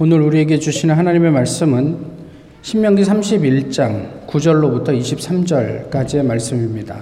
오늘 0.00 0.20
우리에게 0.20 0.60
주시는 0.60 0.94
하나님의 0.94 1.32
말씀은 1.32 1.96
신명기 2.62 3.02
31장 3.02 4.28
9절로부터 4.28 4.96
23절까지의 4.96 6.24
말씀입니다. 6.24 7.00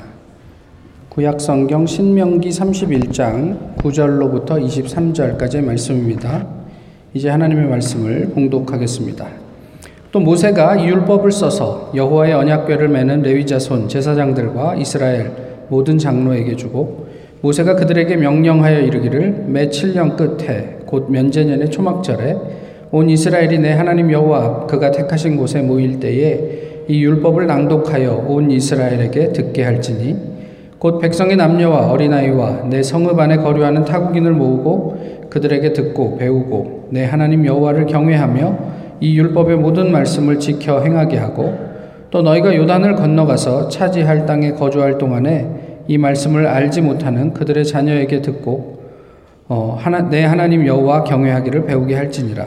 구약 1.11 1.38
성경 1.38 1.85
신명기 1.85 2.48
31장 2.48 3.77
9절로부터 3.77 4.53
23절까지의 4.64 5.63
말씀입니다. 5.63 6.46
이제 7.13 7.28
하나님의 7.28 7.67
말씀을 7.67 8.31
봉독하겠습니다. 8.31 9.26
또 10.10 10.21
모세가 10.21 10.83
율법을 10.83 11.31
써서 11.33 11.92
여호와의 11.94 12.33
언약궤를 12.33 12.88
매는 12.88 13.21
레위 13.21 13.44
자손 13.44 13.90
제사장들과 13.90 14.76
이스라엘 14.76 15.33
모든 15.69 15.99
장로에게 15.99 16.56
주고 16.56 17.09
모세가 17.42 17.77
그들에게 17.77 18.16
명령하여 18.16 18.80
이르기를 18.80 19.45
매 19.48 19.69
7년 19.69 20.16
끝에 20.16 20.78
곧 20.87 21.10
면제년의 21.10 21.70
초막절에 21.70 22.64
온 22.92 23.10
이스라엘이 23.10 23.58
내 23.58 23.72
하나님 23.72 24.12
여호와 24.12 24.45
앞 24.45 24.66
그가 24.68 24.90
택하신 24.90 25.36
곳에 25.36 25.60
모일 25.60 25.98
때에 25.98 26.84
이 26.88 27.02
율법을 27.02 27.46
낭독하여 27.46 28.27
온 28.28 28.50
이스라엘에게 28.50 29.32
듣게 29.32 29.64
할지니 29.64 30.16
곧 30.78 31.00
백성의 31.00 31.36
남녀와 31.36 31.91
어린아이와 31.91 32.68
내 32.70 32.82
성읍 32.82 33.18
안에 33.18 33.38
거류하는 33.38 33.84
타국인을 33.84 34.32
모으고 34.32 35.27
그들에게 35.30 35.72
듣고 35.72 36.16
배우고 36.16 36.88
내 36.91 37.04
하나님 37.04 37.44
여호와를 37.44 37.86
경외하며 37.86 38.58
이 39.00 39.18
율법의 39.18 39.56
모든 39.56 39.91
말씀을 39.91 40.38
지켜 40.38 40.82
행하게 40.82 41.16
하고 41.16 41.55
또 42.10 42.22
너희가 42.22 42.55
요단을 42.55 42.94
건너가서 42.94 43.68
차지할 43.68 44.27
땅에 44.27 44.52
거주할 44.52 44.96
동안에 44.96 45.84
이 45.88 45.98
말씀을 45.98 46.46
알지 46.46 46.82
못하는 46.82 47.32
그들의 47.32 47.64
자녀에게 47.64 48.22
듣고 48.22 48.77
어, 49.48 49.77
하나, 49.78 50.08
내 50.08 50.24
하나님 50.24 50.66
여호와 50.66 51.05
경외하기를 51.05 51.66
배우게 51.66 51.94
할지니라. 51.94 52.46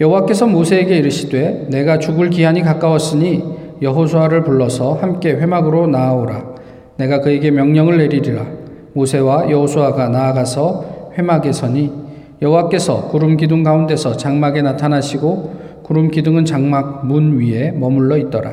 여호와께서 0.00 0.48
모세에게 0.48 0.96
이르시되 0.96 1.68
내가 1.70 2.00
죽을 2.00 2.28
기한이 2.28 2.62
가까웠으니 2.62 3.44
여호수아를 3.80 4.42
불러서 4.42 4.94
함께 4.94 5.30
회막으로 5.30 5.86
나아오라. 5.86 6.54
내가 6.96 7.20
그에게 7.20 7.52
명령을 7.52 7.98
내리리라. 7.98 8.44
모세와 8.92 9.50
여호수아가 9.50 10.08
나아가서 10.08 11.12
회막에 11.16 11.52
서니 11.52 11.92
여호와께서 12.42 13.08
구름 13.08 13.36
기둥 13.36 13.62
가운데서 13.62 14.16
장막에 14.16 14.62
나타나시고 14.62 15.54
구름 15.84 16.10
기둥은 16.10 16.44
장막 16.44 17.06
문 17.06 17.38
위에 17.38 17.70
머물러 17.70 18.16
있더라. 18.16 18.52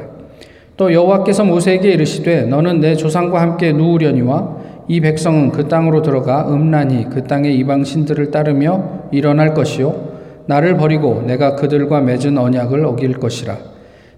또 0.77 0.93
여호와께서 0.93 1.43
모세에게 1.43 1.91
이르시되 1.91 2.43
너는 2.43 2.81
내 2.81 2.95
조상과 2.95 3.41
함께 3.41 3.71
누우려니와 3.71 4.57
이 4.87 5.01
백성은 5.01 5.51
그 5.51 5.67
땅으로 5.67 6.03
들어가 6.03 6.47
음란히 6.53 7.07
그 7.09 7.23
땅의 7.23 7.55
이방 7.57 7.83
신들을 7.83 8.29
따르며 8.29 9.07
일어날 9.11 9.55
것이요 9.55 10.10
나를 10.47 10.77
버리고 10.77 11.23
내가 11.25 11.55
그들과 11.55 12.01
맺은 12.01 12.37
언약을 12.37 12.85
어길 12.85 13.13
것이라. 13.13 13.57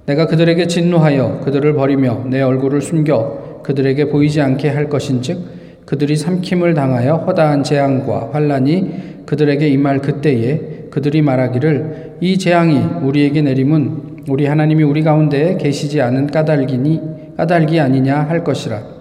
내가 0.05 0.27
그들에게 0.27 0.67
진노하여 0.67 1.41
그들을 1.43 1.73
버리며 1.73 2.25
내 2.27 2.41
얼굴을 2.41 2.81
숨겨 2.81 3.61
그들에게 3.63 4.09
보이지 4.09 4.41
않게 4.41 4.69
할 4.69 4.89
것인즉 4.89 5.85
그들이 5.85 6.15
삼킴을 6.15 6.73
당하여 6.73 7.15
허다한 7.15 7.63
재앙과 7.63 8.29
환란이 8.33 9.23
그들에게 9.25 9.67
임할 9.69 9.99
그때에 9.99 10.87
그들이 10.89 11.21
말하기를 11.21 12.17
이 12.21 12.37
재앙이 12.37 12.77
우리에게 13.03 13.41
내림은 13.41 14.23
우리 14.29 14.45
하나님이 14.45 14.83
우리 14.83 15.03
가운데 15.03 15.57
계시지 15.57 16.01
않은 16.01 16.27
까닭이니 16.27 17.13
까닭이 17.37 17.79
아니냐 17.79 18.19
할 18.19 18.43
것이라. 18.43 18.92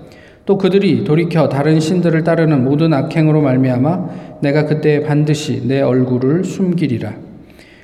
또 0.45 0.59
그들이 0.59 1.05
돌이켜 1.05 1.48
다른 1.48 1.79
신들을 1.79 2.25
따르는 2.25 2.65
모든 2.65 2.93
악행으로 2.93 3.41
말미암아 3.43 4.41
내가 4.41 4.67
그때 4.67 5.03
반드시 5.03 5.67
내 5.67 5.81
얼굴을 5.81 6.45
숨기리라. 6.45 7.12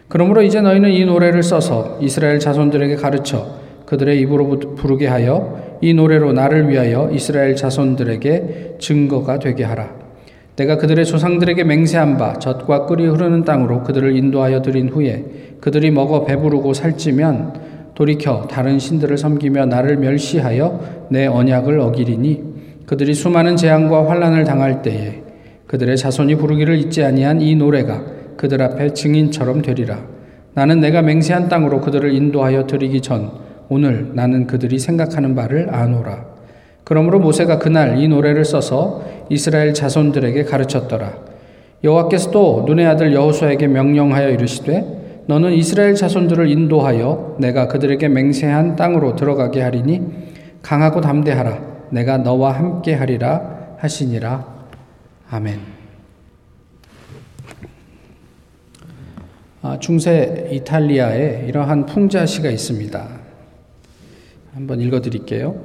그러므로 0.08 0.42
이제 0.42 0.60
너희는 0.60 0.90
이 0.90 1.04
노래를 1.04 1.42
써서 1.42 1.98
이스라엘 2.00 2.40
자손들에게 2.40 2.96
가르쳐 2.96 3.46
그들의 3.86 4.20
입으로 4.20 4.58
부르게 4.74 5.06
하여 5.06 5.78
이 5.80 5.94
노래로 5.94 6.32
나를 6.32 6.68
위하여 6.68 7.10
이스라엘 7.12 7.54
자손들에게 7.54 8.76
증거가 8.78 9.38
되게 9.38 9.64
하라. 9.64 9.90
내가 10.56 10.76
그들의 10.76 11.04
조상들에게 11.04 11.62
맹세한 11.62 12.16
바 12.16 12.32
젖과 12.40 12.86
끓이 12.86 13.06
흐르는 13.06 13.44
땅으로 13.44 13.84
그들을 13.84 14.16
인도하여 14.16 14.60
드린 14.60 14.88
후에 14.88 15.24
그들이 15.60 15.92
먹어 15.92 16.24
배부르고 16.24 16.74
살찌면 16.74 17.52
돌이켜 17.94 18.46
다른 18.48 18.78
신들을 18.78 19.16
섬기며 19.18 19.66
나를 19.66 19.96
멸시하여 19.98 21.06
내 21.10 21.26
언약을 21.26 21.78
어기리니 21.80 22.47
그들이 22.88 23.12
수많은 23.12 23.56
재앙과 23.56 24.08
환란을 24.08 24.44
당할 24.44 24.80
때에 24.80 25.20
그들의 25.66 25.94
자손이 25.98 26.36
부르기를 26.36 26.78
잊지 26.78 27.04
아니한 27.04 27.42
이 27.42 27.54
노래가 27.54 28.02
그들 28.38 28.62
앞에 28.62 28.94
증인처럼 28.94 29.60
되리라. 29.60 29.98
나는 30.54 30.80
내가 30.80 31.02
맹세한 31.02 31.50
땅으로 31.50 31.82
그들을 31.82 32.10
인도하여 32.14 32.66
드리기 32.66 33.02
전 33.02 33.30
오늘 33.68 34.12
나는 34.14 34.46
그들이 34.46 34.78
생각하는 34.78 35.34
바를 35.34 35.68
아노라. 35.70 36.24
그러므로 36.82 37.18
모세가 37.18 37.58
그날 37.58 37.98
이 37.98 38.08
노래를 38.08 38.46
써서 38.46 39.04
이스라엘 39.28 39.74
자손들에게 39.74 40.44
가르쳤더라. 40.44 41.12
여호와께서 41.84 42.30
또 42.30 42.64
눈의 42.66 42.86
아들 42.86 43.12
여호수아에게 43.12 43.66
명령하여 43.66 44.30
이르시되 44.30 45.24
너는 45.26 45.52
이스라엘 45.52 45.94
자손들을 45.94 46.48
인도하여 46.48 47.36
내가 47.38 47.68
그들에게 47.68 48.08
맹세한 48.08 48.76
땅으로 48.76 49.14
들어가게 49.14 49.60
하리니 49.60 50.00
강하고 50.62 51.02
담대하라. 51.02 51.77
내가 51.90 52.18
너와 52.18 52.52
함께 52.52 52.94
하리라 52.94 53.76
하시니라. 53.78 54.46
아멘. 55.30 55.60
아, 59.62 59.78
중세 59.78 60.48
이탈리아에 60.52 61.46
이러한 61.48 61.86
풍자시가 61.86 62.50
있습니다. 62.50 63.08
한번 64.54 64.80
읽어 64.80 65.00
드릴게요. 65.00 65.56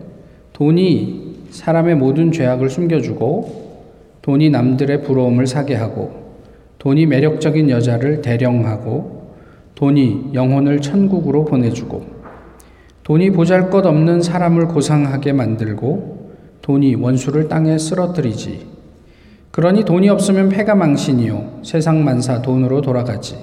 돈이 0.54 1.48
사람의 1.50 1.96
모든 1.96 2.32
죄악을 2.32 2.70
숨겨주고, 2.70 3.84
돈이 4.22 4.50
남들의 4.50 5.04
부러움을 5.04 5.48
사게 5.48 5.76
하고, 5.76 6.34
돈이 6.80 7.06
매력적인 7.06 7.70
여자를 7.70 8.22
대령하고, 8.22 9.24
돈이 9.76 10.32
영혼을 10.34 10.80
천국으로 10.80 11.46
보내주고 11.46 12.13
돈이 13.04 13.32
보잘 13.32 13.70
것 13.70 13.86
없는 13.86 14.22
사람을 14.22 14.68
고상하게 14.68 15.34
만들고 15.34 16.32
돈이 16.62 16.96
원수를 16.96 17.50
땅에 17.50 17.78
쓰러뜨리지. 17.78 18.66
그러니 19.52 19.84
돈이 19.84 20.10
없으면 20.10 20.50
패가 20.50 20.74
망신이요. 20.76 21.60
세상 21.64 22.04
만사 22.04 22.42
돈으로 22.42 22.82
돌아가지. 22.82 23.38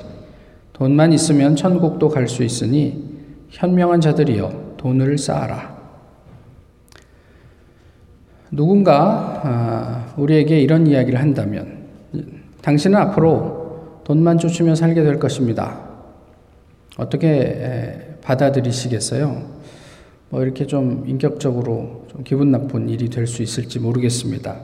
돈만 0.73 1.13
있으면 1.13 1.57
천국도 1.57 2.09
갈 2.09 2.27
수 2.27 2.43
있으니 2.43 3.11
현명한 3.51 4.01
자들이여 4.01 4.77
돈을 4.79 5.19
쌓아라. 5.19 5.79
누군가 8.51 9.41
아, 9.45 10.15
우리에게 10.17 10.59
이런 10.61 10.87
이야기를 10.87 11.21
한다면 11.21 11.85
당신은 12.63 12.99
앞으로 12.99 14.01
돈만 14.05 14.39
쫓으며 14.39 14.75
살게 14.75 15.03
될 15.03 15.19
것입니다. 15.19 15.79
어떻게 16.97 18.10
받아들이시겠어요? 18.31 19.43
뭐 20.29 20.43
이렇게 20.43 20.67
좀 20.67 21.05
인격적으로 21.07 22.05
좀 22.09 22.23
기분 22.23 22.51
나쁜 22.53 22.89
일이 22.89 23.09
될 23.09 23.27
수 23.27 23.43
있을지 23.43 23.79
모르겠습니다. 23.81 24.57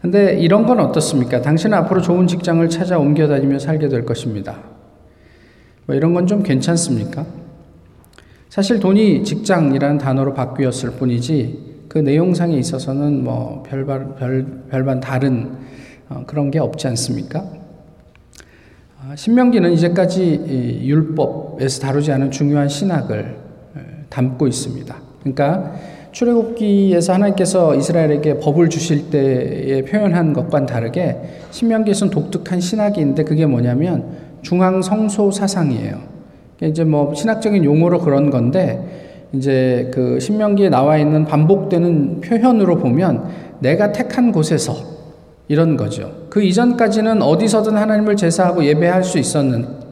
근데 0.00 0.38
이런 0.38 0.66
건 0.66 0.80
어떻습니까? 0.80 1.40
당신은 1.40 1.76
앞으로 1.78 2.00
좋은 2.02 2.26
직장을 2.26 2.68
찾아 2.68 2.98
옮겨 2.98 3.26
다니며 3.26 3.58
살게 3.58 3.88
될 3.88 4.04
것입니다. 4.04 4.58
뭐 5.86 5.96
이런 5.96 6.14
건 6.14 6.26
좀 6.26 6.42
괜찮습니까? 6.42 7.26
사실 8.48 8.78
돈이 8.78 9.24
직장이라는 9.24 9.98
단어로 9.98 10.34
바뀌었을 10.34 10.92
뿐이지 10.92 11.74
그 11.88 11.98
내용상에 11.98 12.56
있어서는 12.56 13.24
뭐 13.24 13.62
별반, 13.66 14.14
별, 14.14 14.46
별반 14.70 15.00
다른 15.00 15.50
어, 16.08 16.22
그런 16.26 16.50
게 16.50 16.58
없지 16.60 16.86
않습니까? 16.88 17.44
아, 19.00 19.16
신명기는 19.16 19.72
이제까지 19.72 20.80
율법 20.84 21.43
에서 21.60 21.80
다루지 21.80 22.12
않은 22.12 22.30
중요한 22.30 22.68
신학을 22.68 23.36
담고 24.08 24.46
있습니다. 24.46 24.94
그러니까 25.20 25.72
출애굽기에서 26.12 27.12
하나님께서 27.14 27.74
이스라엘에게 27.74 28.38
법을 28.38 28.68
주실 28.68 29.10
때에 29.10 29.82
표현한 29.82 30.32
것과는 30.32 30.66
다르게 30.66 31.18
신명기에서는 31.50 32.12
독특한 32.12 32.60
신학이 32.60 33.00
있는데 33.00 33.24
그게 33.24 33.46
뭐냐면 33.46 34.04
중앙 34.42 34.80
성소 34.80 35.32
사상이에요. 35.32 35.98
이제 36.62 36.84
뭐 36.84 37.12
신학적인 37.14 37.64
용어로 37.64 37.98
그런 37.98 38.30
건데 38.30 39.28
이제 39.32 39.90
그 39.92 40.20
신명기에 40.20 40.68
나와 40.68 40.98
있는 40.98 41.24
반복되는 41.24 42.20
표현으로 42.20 42.78
보면 42.78 43.24
내가 43.58 43.90
택한 43.90 44.30
곳에서 44.30 44.76
이런 45.48 45.76
거죠. 45.76 46.12
그 46.30 46.42
이전까지는 46.42 47.22
어디서든 47.22 47.76
하나님을 47.76 48.16
제사하고 48.16 48.64
예배할 48.64 49.02
수 49.02 49.18
있었는 49.18 49.83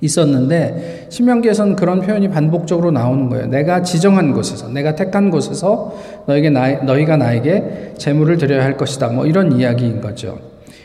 있었는데 0.00 1.06
신명기에서는 1.08 1.76
그런 1.76 2.00
표현이 2.00 2.28
반복적으로 2.30 2.90
나오는 2.90 3.28
거예요. 3.28 3.46
내가 3.46 3.82
지정한 3.82 4.32
곳에서, 4.32 4.68
내가 4.68 4.94
택한 4.94 5.30
곳에서 5.30 5.96
너에게 6.26 6.50
나, 6.50 6.82
너희가 6.82 7.16
나에게 7.16 7.94
제물을 7.98 8.38
드려야 8.38 8.62
할 8.64 8.76
것이다. 8.76 9.08
뭐 9.08 9.26
이런 9.26 9.52
이야기인 9.52 10.00
거죠. 10.00 10.38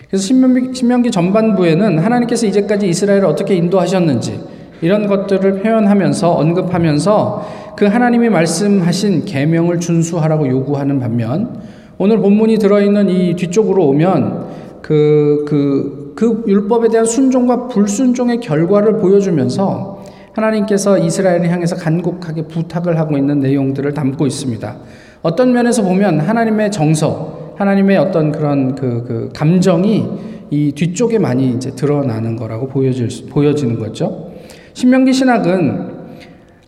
그래서 0.08 0.26
신명기, 0.26 0.76
신명기 0.76 1.12
전반부에는 1.12 2.00
하나님께서 2.00 2.46
이제까지 2.48 2.88
이스라엘을 2.88 3.26
어떻게 3.26 3.56
인도하셨는지 3.56 4.40
이런 4.82 5.08
것들을 5.08 5.62
표현하면서 5.62 6.32
언급하면서 6.32 7.74
그 7.78 7.86
하나님이 7.86 8.30
말씀하신 8.30 9.26
계명을 9.26 9.80
준수하라고 9.80 10.48
요구하는 10.48 11.00
반면 11.00 11.62
오늘 11.98 12.18
본문이 12.18 12.58
들어있는 12.58 13.10
이 13.10 13.36
뒤쪽으로 13.36 13.88
오면 13.88 14.46
그, 14.82 15.46
그, 15.48 16.03
그 16.16 16.44
율법에 16.48 16.90
대한 16.90 17.06
순종과 17.06 17.68
불순종의 17.68 18.40
결과를 18.40 18.98
보여주면서 18.98 20.04
하나님께서 20.34 20.98
이스라엘을 20.98 21.50
향해서 21.50 21.76
간곡하게 21.76 22.44
부탁을 22.48 22.98
하고 22.98 23.18
있는 23.18 23.40
내용들을 23.40 23.94
담고 23.94 24.26
있습니다. 24.26 24.76
어떤 25.22 25.54
면에서 25.54 25.84
보면 25.84 26.20
하나님의 26.20 26.72
정서, 26.72 27.54
하나님의 27.56 27.98
어떤 27.98 28.32
그런 28.32 28.76
그, 28.76 29.04
그 29.08 29.30
감정이 29.34 30.06
이 30.50 30.72
뒤쪽에 30.74 31.20
많이 31.20 31.52
이제 31.52 31.72
드러나는 31.72 32.36
거라고 32.36 32.68
보여질, 32.68 33.30
보여지는 33.30 33.80
거죠. 33.80 34.32
신명기 34.74 35.14
신학은 35.14 36.04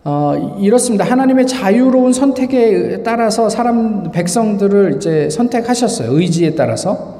어, 0.04 0.56
이렇습니다. 0.60 1.04
하나님의 1.04 1.48
자유로운 1.48 2.12
선택에 2.12 3.02
따라서 3.02 3.48
사람, 3.48 4.12
백성들을 4.12 4.94
이제 4.96 5.28
선택하셨어요. 5.28 6.16
의지에 6.16 6.54
따라서. 6.54 7.15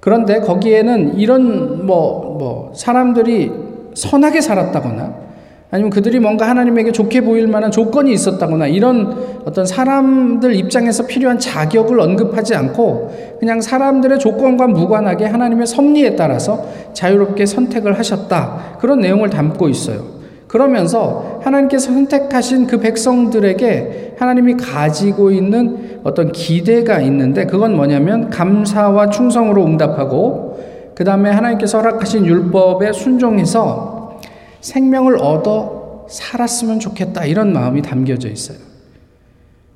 그런데 0.00 0.40
거기에는 0.40 1.18
이런 1.18 1.86
뭐, 1.86 2.36
뭐, 2.38 2.72
사람들이 2.74 3.52
선하게 3.94 4.40
살았다거나 4.40 5.30
아니면 5.72 5.90
그들이 5.90 6.18
뭔가 6.18 6.48
하나님에게 6.48 6.90
좋게 6.90 7.20
보일 7.20 7.46
만한 7.46 7.70
조건이 7.70 8.12
있었다거나 8.12 8.66
이런 8.66 9.40
어떤 9.44 9.66
사람들 9.66 10.56
입장에서 10.56 11.06
필요한 11.06 11.38
자격을 11.38 12.00
언급하지 12.00 12.56
않고 12.56 13.36
그냥 13.38 13.60
사람들의 13.60 14.18
조건과 14.18 14.66
무관하게 14.66 15.26
하나님의 15.26 15.66
섭리에 15.68 16.16
따라서 16.16 16.66
자유롭게 16.92 17.46
선택을 17.46 17.98
하셨다. 17.98 18.78
그런 18.80 18.98
내용을 19.00 19.30
담고 19.30 19.68
있어요. 19.68 20.19
그러면서 20.50 21.38
하나님께서 21.44 21.92
선택하신 21.92 22.66
그 22.66 22.80
백성들에게 22.80 24.16
하나님이 24.18 24.56
가지고 24.56 25.30
있는 25.30 26.00
어떤 26.02 26.32
기대가 26.32 27.00
있는데 27.02 27.46
그건 27.46 27.76
뭐냐면 27.76 28.30
감사와 28.30 29.10
충성으로 29.10 29.64
응답하고 29.64 30.58
그 30.96 31.04
다음에 31.04 31.30
하나님께서 31.30 31.78
허락하신 31.78 32.26
율법에 32.26 32.92
순종해서 32.92 34.18
생명을 34.60 35.18
얻어 35.18 36.06
살았으면 36.08 36.80
좋겠다. 36.80 37.26
이런 37.26 37.52
마음이 37.52 37.80
담겨져 37.82 38.28
있어요. 38.28 38.58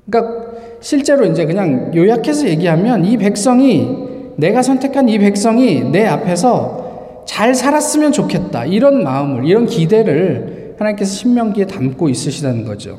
그러니까 0.09 0.43
실제로 0.81 1.25
이제 1.25 1.45
그냥 1.45 1.93
요약해서 1.95 2.49
얘기하면 2.49 3.05
이 3.05 3.15
백성이 3.15 3.97
내가 4.35 4.61
선택한 4.61 5.07
이 5.07 5.19
백성이 5.19 5.85
내 5.89 6.05
앞에서 6.05 7.23
잘 7.23 7.55
살았으면 7.55 8.11
좋겠다. 8.11 8.65
이런 8.65 9.05
마음을, 9.05 9.45
이런 9.45 9.65
기대를 9.67 10.54
하나님께서 10.77 11.11
신명기에 11.13 11.67
담고 11.67 12.09
있으시다는 12.09 12.65
거죠. 12.65 12.97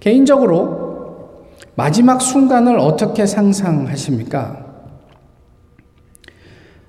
개인적으로 0.00 1.46
마지막 1.74 2.20
순간을 2.20 2.78
어떻게 2.78 3.26
상상하십니까? 3.26 4.64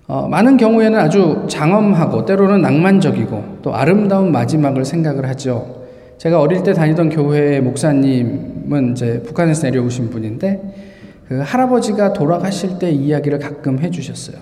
어, 0.08 0.28
많은 0.28 0.58
경우에는 0.58 1.00
아주 1.00 1.46
장엄하고 1.50 2.26
때로는 2.26 2.62
낭만적이고 2.62 3.60
또 3.64 3.74
아름다운 3.74 4.32
마지막을 4.32 4.86
생각을 4.86 5.28
하죠. 5.30 5.84
제가 6.20 6.40
어릴 6.40 6.62
때 6.64 6.74
다니던 6.74 7.10
교회 7.10 7.60
목사님은 7.60 8.92
이제 8.92 9.24
북한에서 9.24 9.68
내려오신 9.68 10.12
분인데 10.12 10.94
그 11.28 11.40
할아버지가 11.40 12.14
돌아가실 12.14 12.78
때 12.78 12.92
이야기를 12.92 13.40
가끔 13.40 13.80
해주셨어요. 13.80 14.38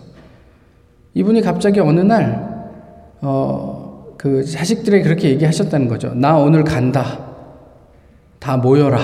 이분이 1.14 1.42
갑자기 1.42 1.80
어느 1.80 2.02
날, 2.02 2.72
어, 3.22 3.83
그 4.24 4.42
자식들에게 4.46 5.04
그렇게 5.04 5.30
얘기하셨다는 5.32 5.90
거죠. 5.90 6.14
나 6.16 6.38
오늘 6.38 6.64
간다. 6.64 7.20
다 8.40 8.56
모여라. 8.56 8.98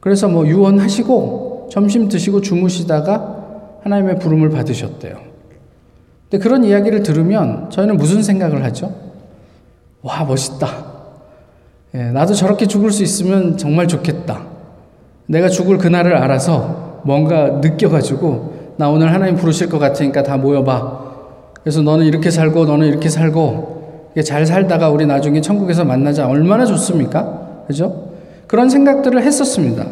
그래서 0.00 0.26
뭐 0.26 0.44
유언하시고 0.48 1.68
점심 1.70 2.08
드시고 2.08 2.40
주무시다가 2.40 3.36
하나님의 3.84 4.18
부름을 4.18 4.50
받으셨대요. 4.50 5.18
근데 6.28 6.42
그런 6.42 6.64
이야기를 6.64 7.04
들으면 7.04 7.70
저희는 7.70 7.98
무슨 7.98 8.20
생각을 8.20 8.64
하죠? 8.64 8.92
와, 10.02 10.24
멋있다. 10.24 10.68
예, 11.94 12.02
나도 12.10 12.34
저렇게 12.34 12.66
죽을 12.66 12.90
수 12.90 13.04
있으면 13.04 13.56
정말 13.58 13.86
좋겠다. 13.86 14.42
내가 15.26 15.48
죽을 15.48 15.78
그날을 15.78 16.16
알아서 16.16 17.02
뭔가 17.04 17.60
느껴가지고 17.62 18.74
나 18.76 18.90
오늘 18.90 19.12
하나님 19.12 19.36
부르실 19.36 19.68
것 19.68 19.78
같으니까 19.78 20.24
다 20.24 20.36
모여봐. 20.36 21.07
그래서 21.68 21.82
너는 21.82 22.06
이렇게 22.06 22.30
살고 22.30 22.64
너는 22.64 22.86
이렇게 22.86 23.10
살고 23.10 24.12
잘 24.24 24.46
살다가 24.46 24.88
우리 24.88 25.04
나중에 25.04 25.42
천국에서 25.42 25.84
만나자. 25.84 26.26
얼마나 26.26 26.64
좋습니까? 26.64 27.64
그죠? 27.66 28.14
그런 28.46 28.70
생각들을 28.70 29.22
했었습니다. 29.22 29.86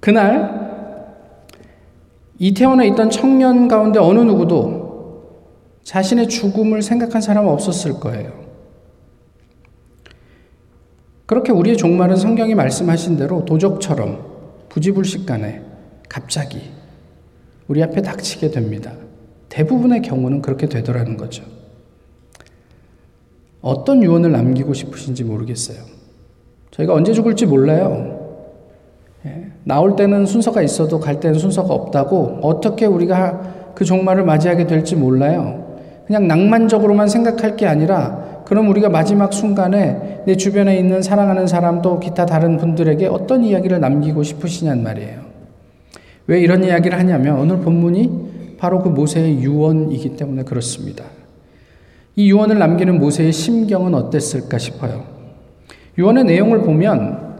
그날 0.00 1.16
이태원에 2.38 2.86
있던 2.88 3.08
청년 3.08 3.68
가운데 3.68 3.98
어느 3.98 4.20
누구도 4.20 5.46
자신의 5.84 6.28
죽음을 6.28 6.82
생각한 6.82 7.22
사람은 7.22 7.50
없었을 7.50 7.94
거예요. 8.00 8.32
그렇게 11.24 11.52
우리의 11.52 11.78
종말은 11.78 12.16
성경이 12.16 12.54
말씀하신 12.54 13.16
대로 13.16 13.46
도적처럼 13.46 14.26
부지불식간에 14.68 15.62
갑자기 16.10 16.75
우리 17.68 17.82
앞에 17.82 18.02
닥치게 18.02 18.50
됩니다. 18.50 18.92
대부분의 19.48 20.02
경우는 20.02 20.42
그렇게 20.42 20.68
되더라는 20.68 21.16
거죠. 21.16 21.44
어떤 23.60 24.02
유언을 24.02 24.30
남기고 24.32 24.74
싶으신지 24.74 25.24
모르겠어요. 25.24 25.78
저희가 26.70 26.94
언제 26.94 27.12
죽을지 27.12 27.46
몰라요. 27.46 28.16
예, 29.24 29.46
나올 29.64 29.96
때는 29.96 30.26
순서가 30.26 30.62
있어도 30.62 31.00
갈 31.00 31.18
때는 31.20 31.38
순서가 31.38 31.72
없다고 31.72 32.40
어떻게 32.42 32.86
우리가 32.86 33.72
그 33.74 33.84
종말을 33.84 34.24
맞이하게 34.24 34.66
될지 34.66 34.94
몰라요. 34.94 35.64
그냥 36.06 36.28
낭만적으로만 36.28 37.08
생각할 37.08 37.56
게 37.56 37.66
아니라 37.66 38.42
그럼 38.44 38.68
우리가 38.68 38.88
마지막 38.88 39.32
순간에 39.32 40.22
내 40.24 40.36
주변에 40.36 40.78
있는 40.78 41.02
사랑하는 41.02 41.48
사람 41.48 41.82
또 41.82 41.98
기타 41.98 42.26
다른 42.26 42.56
분들에게 42.56 43.06
어떤 43.08 43.42
이야기를 43.42 43.80
남기고 43.80 44.22
싶으시냔 44.22 44.84
말이에요. 44.84 45.25
왜 46.26 46.40
이런 46.40 46.64
이야기를 46.64 46.98
하냐면 46.98 47.38
오늘 47.38 47.58
본문이 47.60 48.56
바로 48.58 48.82
그 48.82 48.88
모세의 48.88 49.42
유언이기 49.42 50.16
때문에 50.16 50.42
그렇습니다. 50.42 51.04
이 52.16 52.30
유언을 52.30 52.58
남기는 52.58 52.98
모세의 52.98 53.32
심경은 53.32 53.94
어땠을까 53.94 54.58
싶어요. 54.58 55.04
유언의 55.98 56.24
내용을 56.24 56.62
보면 56.62 57.36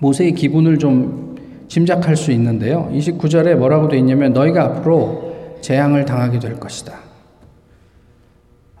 모세의 0.00 0.32
기분을 0.32 0.78
좀 0.78 1.36
짐작할 1.68 2.16
수 2.16 2.32
있는데요. 2.32 2.90
29절에 2.92 3.54
뭐라고 3.54 3.88
되어 3.88 3.98
있냐면 3.98 4.32
너희가 4.32 4.64
앞으로 4.64 5.56
재앙을 5.62 6.04
당하게 6.04 6.38
될 6.38 6.60
것이다. 6.60 6.92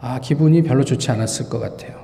아, 0.00 0.20
기분이 0.20 0.62
별로 0.62 0.84
좋지 0.84 1.10
않았을 1.10 1.48
것 1.48 1.58
같아요. 1.58 2.02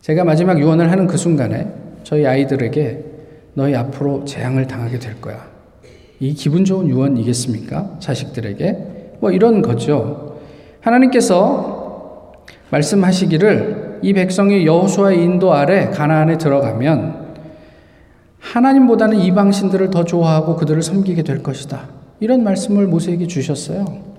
제가 0.00 0.24
마지막 0.24 0.58
유언을 0.58 0.90
하는 0.90 1.06
그 1.06 1.16
순간에 1.16 1.70
저희 2.02 2.26
아이들에게 2.26 3.04
너희 3.54 3.74
앞으로 3.74 4.24
재앙을 4.24 4.66
당하게 4.66 4.98
될 4.98 5.20
거야. 5.20 5.49
이 6.20 6.34
기분 6.34 6.66
좋은 6.66 6.86
유언이겠습니까? 6.88 7.96
자식들에게? 7.98 9.16
뭐 9.20 9.30
이런 9.30 9.62
거죠. 9.62 10.38
하나님께서 10.80 12.34
말씀하시기를 12.70 14.00
이 14.02 14.12
백성이 14.12 14.66
여호수아의 14.66 15.22
인도 15.22 15.54
아래 15.54 15.88
가나안에 15.88 16.36
들어가면 16.36 17.30
하나님보다는 18.38 19.18
이방 19.18 19.52
신들을 19.52 19.90
더 19.90 20.04
좋아하고 20.04 20.56
그들을 20.56 20.82
섬기게 20.82 21.22
될 21.22 21.42
것이다. 21.42 21.88
이런 22.20 22.44
말씀을 22.44 22.86
모세에게 22.86 23.26
주셨어요. 23.26 24.10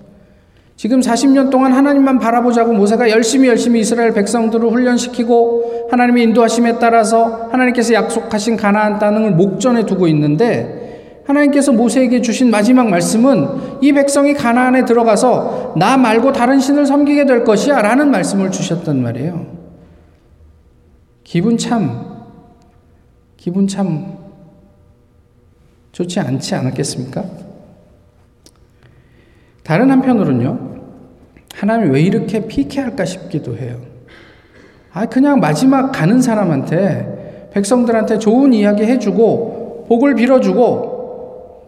지금 0.76 1.00
40년 1.00 1.50
동안 1.50 1.72
하나님만 1.72 2.18
바라보자고 2.18 2.72
모세가 2.72 3.10
열심히 3.10 3.48
열심히 3.48 3.80
이스라엘 3.80 4.12
백성들을 4.12 4.68
훈련시키고 4.68 5.88
하나님의 5.90 6.24
인도하심에 6.24 6.80
따라서 6.80 7.48
하나님께서 7.52 7.94
약속하신 7.94 8.56
가나안 8.56 8.98
땅을 8.98 9.32
목전에 9.32 9.86
두고 9.86 10.08
있는데 10.08 10.82
하나님께서 11.24 11.72
모세에게 11.72 12.20
주신 12.20 12.50
마지막 12.50 12.88
말씀은 12.88 13.80
이 13.80 13.92
백성이 13.92 14.34
가나안에 14.34 14.84
들어가서 14.84 15.74
나 15.76 15.96
말고 15.96 16.32
다른 16.32 16.58
신을 16.58 16.86
섬기게 16.86 17.26
될 17.26 17.44
것이야 17.44 17.80
라는 17.80 18.10
말씀을 18.10 18.50
주셨단 18.50 19.02
말이에요. 19.02 19.46
기분 21.24 21.56
참 21.56 22.12
기분 23.36 23.66
참 23.66 24.18
좋지 25.92 26.20
않지 26.20 26.54
않았겠습니까? 26.54 27.24
다른 29.62 29.90
한편으로는요, 29.90 30.58
하나님 31.54 31.92
왜 31.92 32.02
이렇게 32.02 32.46
피케할까 32.46 33.04
싶기도 33.04 33.56
해요. 33.56 33.76
아, 34.92 35.06
그냥 35.06 35.40
마지막 35.40 35.92
가는 35.92 36.20
사람한테, 36.20 37.50
백성들한테 37.52 38.18
좋은 38.18 38.52
이야기 38.52 38.84
해주고, 38.84 39.86
복을 39.88 40.14
빌어주고, 40.14 40.91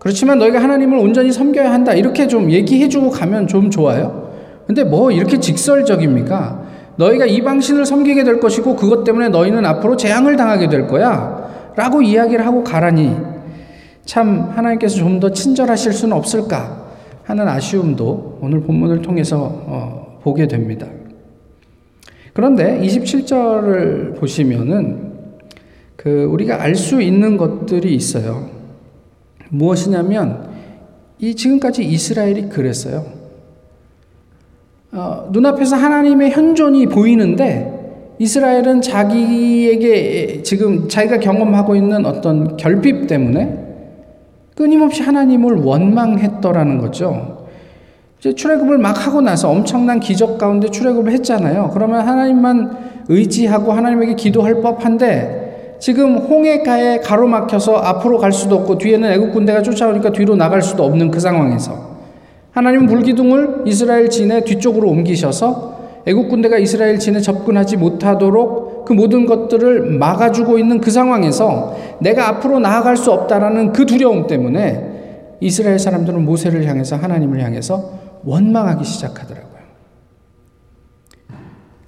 그렇지만 0.05 0.39
너희가 0.39 0.63
하나님을 0.63 0.99
온전히 0.99 1.33
섬겨야 1.33 1.73
한다. 1.73 1.95
이렇게 1.95 2.29
좀 2.29 2.51
얘기해주고 2.51 3.09
가면 3.11 3.47
좀 3.47 3.71
좋아요. 3.71 4.33
근데 4.67 4.85
뭐 4.85 5.11
이렇게 5.11 5.41
직설적입니까? 5.41 6.63
너희가 6.97 7.25
이방신을 7.25 7.87
섬기게 7.87 8.23
될 8.23 8.39
것이고 8.39 8.77
그것 8.77 9.03
때문에 9.05 9.31
너희는 9.31 9.65
앞으로 9.65 9.97
재앙을 9.97 10.37
당하게 10.37 10.69
될 10.69 10.87
거야. 10.87 11.73
라고 11.75 12.03
이야기를 12.03 12.45
하고 12.47 12.63
가라니 12.63 13.17
참 14.05 14.51
하나님께서 14.55 14.97
좀 14.99 15.21
더 15.21 15.31
친절하실 15.31 15.95
수는 15.95 16.15
없을까 16.15 16.85
하는 17.25 17.49
아쉬움도 17.49 18.41
오늘 18.43 18.61
본문을 18.61 19.01
통해서 19.01 19.39
어, 19.67 20.19
보게 20.23 20.47
됩니다. 20.47 20.87
그런데 22.35 22.79
27절을 22.83 24.19
보시면은 24.21 25.15
그 25.97 26.25
우리가 26.25 26.61
알 26.63 26.75
수 26.75 27.01
있는 27.01 27.39
것들이 27.39 27.95
있어요. 27.95 28.51
무엇이냐면 29.55 30.49
이 31.19 31.35
지금까지 31.35 31.85
이스라엘이 31.85 32.49
그랬어요. 32.49 33.07
어, 34.93 35.29
눈앞에서 35.31 35.77
하나님의 35.77 36.31
현존이 36.31 36.87
보이는데 36.87 38.15
이스라엘은 38.19 38.81
자기에게 38.81 40.43
지금 40.43 40.89
자기가 40.89 41.19
경험하고 41.19 41.75
있는 41.75 42.07
어떤 42.07 42.57
결핍 42.57 43.09
때문에 43.09 43.59
끊임없이 44.55 45.03
하나님을 45.03 45.57
원망했더라는 45.57 46.79
거죠. 46.79 47.49
이제 48.21 48.35
출애굽을 48.35 48.79
막 48.79 49.07
하고 49.07 49.21
나서 49.21 49.51
엄청난 49.51 49.99
기적 49.99 50.39
가운데 50.39 50.71
출애굽을 50.71 51.13
했잖아요. 51.13 51.71
그러면 51.75 52.07
하나님만 52.07 53.05
의지하고 53.09 53.73
하나님에게 53.73 54.15
기도할 54.15 54.63
법한데 54.63 55.44
지금 55.85 56.17
홍해가에 56.17 57.01
가로막혀서 57.01 57.77
앞으로 57.77 58.17
갈 58.17 58.33
수도 58.33 58.57
없고 58.57 58.79
뒤에는 58.79 59.13
애국 59.13 59.33
군대가 59.35 59.61
쫓아오니까 59.61 60.13
뒤로 60.13 60.35
나갈 60.35 60.63
수도 60.63 60.83
없는 60.83 61.11
그 61.11 61.21
상황에서 61.21 61.97
하나님은 62.53 62.87
불기둥을 62.87 63.65
이스라엘 63.67 64.09
진의 64.09 64.47
뒤쪽으로 64.47 64.89
옮기셔서 64.89 66.03
애국 66.07 66.31
군대가 66.31 66.57
이스라엘 66.57 66.99
진에 66.99 67.21
접근하지 67.21 67.77
못하도록 67.77 68.87
그 68.87 68.95
모든 68.95 69.27
것들을 69.27 69.99
막아주고 69.99 70.57
있는 70.59 70.81
그 70.81 70.91
상황에서 70.91 71.77
내가 71.99 72.29
앞으로 72.29 72.61
나아갈 72.61 72.97
수 72.97 73.13
없다라는 73.13 73.75
그 73.75 73.85
두려움 73.85 74.27
때문에 74.27 75.37
이스라엘 75.41 75.79
사람들은 75.79 76.25
모세를 76.25 76.67
향해서 76.67 76.97
하나님을 76.97 77.43
향해서 77.43 77.91
원망하기 78.25 78.87
시작하더라고요. 78.87 79.45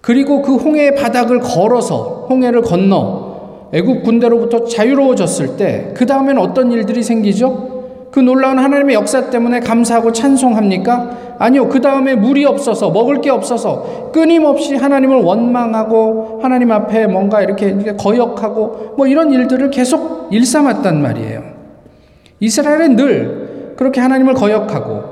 그리고 0.03 0.43
그 0.43 0.57
홍해의 0.57 0.97
바닥을 0.97 1.41
걸어서 1.41 2.26
홍해를 2.29 2.61
건너 2.61 3.36
애국 3.76 4.02
군대로부터 4.02 4.64
자유로워졌을 4.64 5.56
때 5.56 5.92
그 5.95 6.06
다음에는 6.06 6.40
어떤 6.40 6.73
일들이 6.73 7.02
생기죠? 7.02 7.76
그 8.11 8.21
놀라운 8.21 8.59
하나님의 8.59 8.95
역사 8.95 9.28
때문에 9.28 9.61
감사하고 9.61 10.12
찬송합니까? 10.12 11.37
아니요. 11.38 11.68
그 11.68 11.80
다음에 11.83 12.14
물이 12.14 12.47
없어서, 12.47 12.90
먹을 12.90 13.21
게 13.21 13.28
없어서 13.28 14.11
끊임없이 14.12 14.75
하나님을 14.75 15.16
원망하고 15.18 16.40
하나님 16.42 16.73
앞에 16.73 17.06
뭔가 17.06 17.42
이렇게 17.42 17.95
거역하고 17.97 18.95
뭐 18.97 19.06
이런 19.06 19.30
일들을 19.33 19.71
계속 19.71 20.28
일삼았단 20.33 21.02
말이에요. 21.02 21.42
이스라엘은 22.40 22.97
늘 22.97 23.75
그렇게 23.76 24.00
하나님을 24.00 24.33
거역하고 24.35 25.02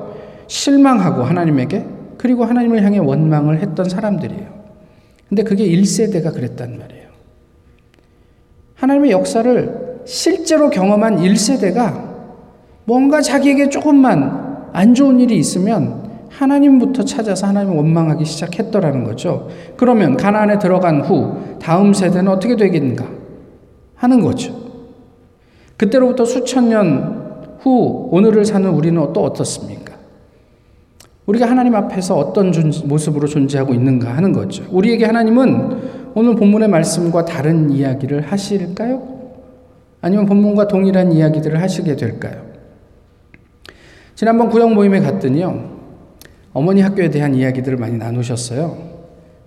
실망하고 0.46 1.22
하나님에게 1.24 1.84
그리고 2.16 2.44
하나님을 2.44 2.82
향해 2.82 2.98
원망을 2.98 3.60
했던 3.60 3.86
사람들이에요. 3.86 4.46
근데 5.28 5.42
그게 5.42 5.66
1세대가 5.68 6.32
그랬단 6.32 6.78
말이에요. 6.78 7.04
하나님의 8.84 9.10
역사를 9.10 10.00
실제로 10.04 10.70
경험한 10.70 11.16
1세대가 11.18 12.14
뭔가 12.84 13.20
자기에게 13.20 13.70
조금만 13.70 14.68
안 14.72 14.94
좋은 14.94 15.20
일이 15.20 15.36
있으면 15.38 16.02
하나님부터 16.28 17.04
찾아서 17.04 17.46
하나님을 17.46 17.76
원망하기 17.76 18.24
시작했더라는 18.24 19.04
거죠. 19.04 19.48
그러면 19.76 20.16
가나안에 20.16 20.58
들어간 20.58 21.00
후 21.00 21.58
다음 21.60 21.94
세대는 21.94 22.28
어떻게 22.30 22.56
되겠는가 22.56 23.06
하는 23.94 24.20
거죠. 24.20 24.54
그때로부터 25.76 26.24
수천 26.24 26.68
년 26.68 27.24
후 27.64 28.08
오늘을 28.10 28.44
사는 28.44 28.68
우리는 28.68 29.12
또 29.14 29.24
어떻습니까? 29.24 29.83
우리가 31.26 31.48
하나님 31.48 31.74
앞에서 31.74 32.16
어떤 32.16 32.52
모습으로 32.84 33.26
존재하고 33.26 33.72
있는가 33.72 34.14
하는 34.14 34.32
거죠. 34.32 34.64
우리에게 34.70 35.06
하나님은 35.06 36.12
오늘 36.14 36.34
본문의 36.34 36.68
말씀과 36.68 37.24
다른 37.24 37.70
이야기를 37.70 38.20
하실까요? 38.30 39.14
아니면 40.02 40.26
본문과 40.26 40.68
동일한 40.68 41.12
이야기들을 41.12 41.60
하시게 41.60 41.96
될까요? 41.96 42.44
지난번 44.14 44.50
구역 44.50 44.72
모임에 44.72 45.00
갔더니요. 45.00 45.72
어머니 46.52 46.82
학교에 46.82 47.08
대한 47.10 47.34
이야기들을 47.34 47.78
많이 47.78 47.96
나누셨어요. 47.96 48.94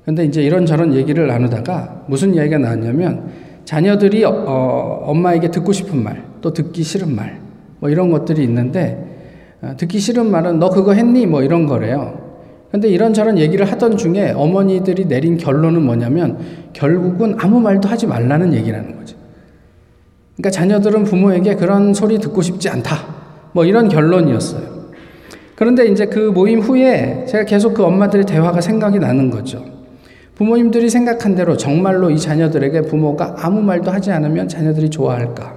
근데 0.04 0.26
이제 0.26 0.42
이런저런 0.42 0.94
얘기를 0.94 1.28
나누다가 1.28 2.06
무슨 2.08 2.34
이야기가 2.34 2.58
나왔냐면 2.58 3.30
자녀들이 3.66 4.24
어, 4.26 5.04
엄마에게 5.06 5.52
듣고 5.52 5.74
싶은 5.74 6.02
말, 6.02 6.24
또 6.42 6.54
듣기 6.54 6.84
싫은 6.84 7.16
말, 7.16 7.40
뭐 7.80 7.90
이런 7.90 8.10
것들이 8.10 8.44
있는데 8.44 9.04
어, 9.04 9.17
듣기 9.78 10.00
싫은 10.00 10.30
말은 10.30 10.60
너 10.60 10.70
그거 10.70 10.94
했니? 10.94 11.26
뭐 11.26 11.42
이런 11.42 11.66
거래요. 11.66 12.28
근데 12.72 12.90
이런저런 12.90 13.38
얘기를 13.38 13.66
하던 13.66 13.98
중에 13.98 14.34
어머니들이 14.36 15.06
내린 15.06 15.38
결론은 15.38 15.84
뭐냐면 15.84 16.38
결국은 16.74 17.36
아무 17.40 17.60
말도 17.60 17.88
하지 17.88 18.06
말라는 18.06 18.54
얘기라는 18.54 18.98
거죠. 18.98 19.16
그러니까 20.36 20.52
자녀들은 20.52 21.06
부모에게 21.06 21.56
그런 21.56 21.94
소리 21.94 22.20
듣고 22.20 22.42
싶지 22.42 22.70
않다. 22.70 22.98
뭐 23.54 23.66
이런 23.66 23.88
결론이었어요. 23.88 24.78
그런데 25.56 25.88
이제 25.88 26.06
그 26.06 26.20
모임 26.20 26.60
후에 26.60 27.26
제가 27.28 27.46
계속 27.46 27.74
그 27.74 27.84
엄마들의 27.84 28.26
대화가 28.26 28.62
생각이 28.62 29.00
나는 29.00 29.32
거죠. 29.32 29.66
부모님들이 30.36 30.88
생각한 30.88 31.34
대로 31.34 31.58
정말로 31.58 32.12
이 32.12 32.20
자녀들에게 32.20 32.82
부모가 32.82 33.38
아무 33.40 33.64
말도 33.64 33.90
하지 33.90 34.12
않으면 34.12 34.48
자녀들이 34.48 34.92
좋아할까? 34.92 35.57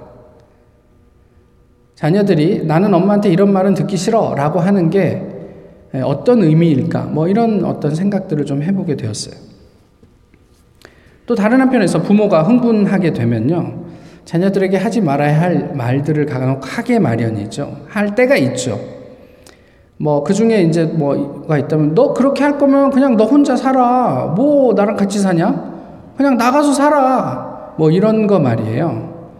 자녀들이 2.00 2.64
나는 2.64 2.94
엄마한테 2.94 3.28
이런 3.28 3.52
말은 3.52 3.74
듣기 3.74 3.98
싫어 3.98 4.34
라고 4.34 4.58
하는 4.58 4.88
게 4.88 5.22
어떤 6.02 6.42
의미일까? 6.42 7.02
뭐 7.02 7.28
이런 7.28 7.62
어떤 7.62 7.94
생각들을 7.94 8.46
좀 8.46 8.62
해보게 8.62 8.96
되었어요. 8.96 9.34
또 11.26 11.34
다른 11.34 11.60
한편에서 11.60 12.00
부모가 12.00 12.42
흥분하게 12.44 13.12
되면요. 13.12 13.84
자녀들에게 14.24 14.78
하지 14.78 15.02
말아야 15.02 15.42
할 15.42 15.72
말들을 15.74 16.24
간혹 16.24 16.62
하게 16.64 16.98
마련이죠. 16.98 17.82
할 17.88 18.14
때가 18.14 18.36
있죠. 18.36 18.80
뭐, 19.98 20.24
그 20.24 20.32
중에 20.32 20.62
이제 20.62 20.84
뭐가 20.84 21.58
있다면, 21.58 21.94
너 21.94 22.14
그렇게 22.14 22.42
할 22.42 22.56
거면 22.56 22.88
그냥 22.88 23.18
너 23.18 23.26
혼자 23.26 23.56
살아. 23.56 24.32
뭐, 24.34 24.72
나랑 24.72 24.96
같이 24.96 25.18
사냐? 25.18 26.14
그냥 26.16 26.38
나가서 26.38 26.72
살아. 26.72 27.74
뭐, 27.76 27.90
이런 27.90 28.26
거 28.26 28.38
말이에요. 28.38 29.34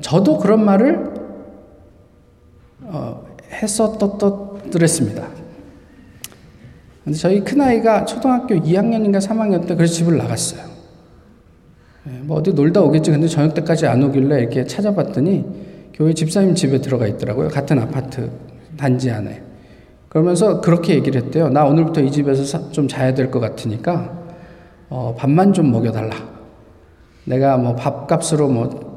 저도 0.00 0.38
그런 0.38 0.64
말을, 0.64 1.23
어, 2.84 3.24
했었더랬습니다. 3.50 5.26
근데 7.04 7.18
저희 7.18 7.40
큰아이가 7.44 8.04
초등학교 8.04 8.54
2학년인가 8.54 9.18
3학년 9.18 9.66
때 9.66 9.74
그래서 9.74 9.94
집을 9.94 10.16
나갔어요. 10.16 10.62
예, 12.08 12.10
뭐 12.22 12.38
어디 12.38 12.52
놀다 12.52 12.80
오겠지. 12.82 13.10
근데 13.10 13.26
저녁 13.28 13.54
때까지 13.54 13.86
안 13.86 14.02
오길래 14.02 14.40
이렇게 14.40 14.64
찾아봤더니 14.64 15.44
교회 15.94 16.12
집사님 16.14 16.54
집에 16.54 16.80
들어가 16.80 17.06
있더라고요. 17.06 17.48
같은 17.48 17.78
아파트 17.78 18.30
단지 18.76 19.10
안에. 19.10 19.42
그러면서 20.08 20.60
그렇게 20.60 20.94
얘기를 20.94 21.22
했대요. 21.22 21.48
나 21.48 21.64
오늘부터 21.64 22.00
이 22.00 22.10
집에서 22.10 22.70
좀 22.70 22.88
자야 22.88 23.14
될 23.14 23.30
것 23.30 23.40
같으니까 23.40 24.22
어, 24.88 25.14
밥만 25.18 25.52
좀 25.52 25.70
먹여달라. 25.72 26.14
내가 27.24 27.56
뭐 27.56 27.74
밥값으로 27.74 28.48
뭐 28.48 28.93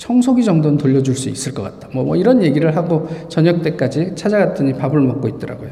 청소기 0.00 0.42
정도는 0.42 0.78
돌려줄 0.78 1.14
수 1.14 1.28
있을 1.28 1.52
것 1.52 1.62
같다. 1.62 1.88
뭐, 1.92 2.02
뭐 2.02 2.16
이런 2.16 2.42
얘기를 2.42 2.74
하고 2.74 3.06
저녁 3.28 3.60
때까지 3.62 4.14
찾아갔더니 4.14 4.72
밥을 4.72 4.98
먹고 4.98 5.28
있더라고요. 5.28 5.68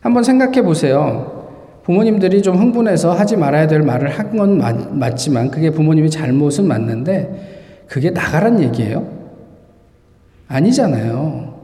한번 0.00 0.24
생각해 0.24 0.62
보세요. 0.62 1.46
부모님들이 1.84 2.42
좀 2.42 2.56
흥분해서 2.56 3.12
하지 3.12 3.36
말아야 3.36 3.68
될 3.68 3.82
말을 3.82 4.10
한 4.10 4.36
건 4.36 4.58
맞지만 4.98 5.50
그게 5.52 5.70
부모님이 5.70 6.10
잘못은 6.10 6.66
맞는데 6.66 7.84
그게 7.86 8.10
나가란 8.10 8.60
얘기예요? 8.60 9.06
아니잖아요. 10.48 11.54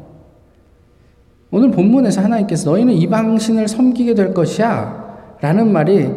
오늘 1.50 1.72
본문에서 1.72 2.22
하나님께서 2.22 2.70
너희는 2.70 2.94
이방신을 2.94 3.66
섬기게 3.66 4.14
될 4.14 4.32
것이야 4.34 5.36
라는 5.40 5.72
말이 5.72 6.08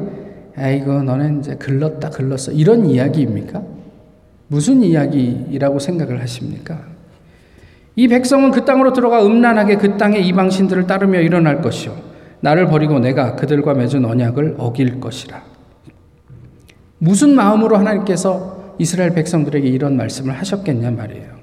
아이고 0.56 1.02
너는 1.02 1.40
이제 1.40 1.56
글렀다 1.56 2.12
글렀어 2.12 2.52
이런 2.52 2.86
이야기입니까? 2.86 3.77
무슨 4.48 4.82
이야기라고 4.82 5.80
생각을 5.80 6.22
하십니까? 6.22 6.80
이 7.96 8.08
백성은 8.08 8.52
그 8.52 8.64
땅으로 8.64 8.94
들어가 8.94 9.26
음란하게 9.26 9.78
그 9.78 9.98
땅의 9.98 10.26
이방신들을 10.28 10.88
따르며 10.88 11.20
일어날 11.20 11.62
것이요 11.62 11.96
나를 12.42 12.68
버리고 12.68 13.00
내가 13.00 13.36
그들과 13.36 13.74
맺은 13.74 14.06
언약을 14.06 14.56
어길 14.58 15.00
것이라. 15.00 15.42
무슨 17.00 17.36
마음으로 17.36 17.78
하나님께서 17.78 18.76
이스라엘 18.80 19.14
백성들에게 19.14 19.68
이런 19.68 19.98
말씀을 19.98 20.34
하셨겠냐 20.38 20.92
말이에요. 20.92 21.38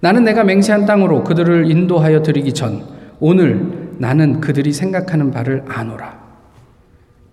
나는 0.00 0.24
내가 0.24 0.44
맹세한 0.44 0.86
땅으로 0.86 1.24
그들을 1.24 1.70
인도하여 1.70 2.22
드리기 2.22 2.52
전 2.52 2.84
오늘 3.20 3.90
나는 3.98 4.40
그들이 4.40 4.72
생각하는 4.72 5.30
바를 5.30 5.62
아노라. 5.68 6.19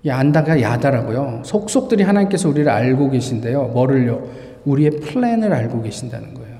이 0.03 0.09
안다가 0.09 0.61
야다라고요. 0.61 1.41
속속들이 1.43 2.03
하나님께서 2.03 2.49
우리를 2.49 2.69
알고 2.69 3.09
계신데요. 3.09 3.63
뭐를요? 3.67 4.23
우리의 4.65 4.91
플랜을 4.91 5.53
알고 5.53 5.81
계신다는 5.81 6.33
거예요. 6.33 6.57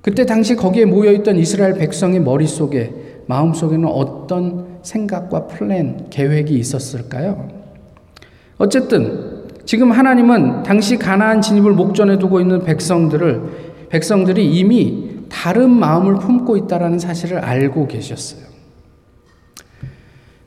그때 0.00 0.26
당시 0.26 0.56
거기에 0.56 0.84
모여있던 0.84 1.36
이스라엘 1.36 1.74
백성의 1.74 2.20
머릿속에, 2.20 2.92
마음속에는 3.26 3.86
어떤 3.86 4.78
생각과 4.82 5.46
플랜, 5.46 6.08
계획이 6.10 6.54
있었을까요? 6.54 7.48
어쨌든, 8.58 9.42
지금 9.64 9.92
하나님은 9.92 10.64
당시 10.64 10.96
가나안 10.96 11.40
진입을 11.40 11.72
목전에 11.72 12.18
두고 12.18 12.40
있는 12.40 12.64
백성들을, 12.64 13.42
백성들이 13.90 14.52
이미 14.58 15.20
다른 15.28 15.70
마음을 15.70 16.16
품고 16.16 16.56
있다라는 16.56 16.98
사실을 16.98 17.38
알고 17.38 17.86
계셨어요. 17.86 18.42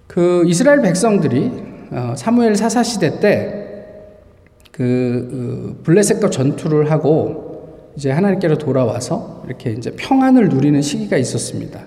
그 0.08 0.44
이스라엘 0.48 0.82
백성들이 0.82 1.65
어, 1.92 2.14
사무엘 2.16 2.56
사사 2.56 2.84
시대 2.84 3.20
때그 3.20 3.52
그 4.72 5.82
블레셋과 5.84 6.30
전투를 6.30 6.92
하고 6.92 7.46
이제 7.96 8.12
하나님께로 8.12 8.58
돌아와서 8.58 9.44
이렇게 9.48 9.72
이제 9.72 9.92
평안을 9.92 10.50
누리는 10.50 10.82
시기가 10.82 11.18
있었습니다. 11.18 11.82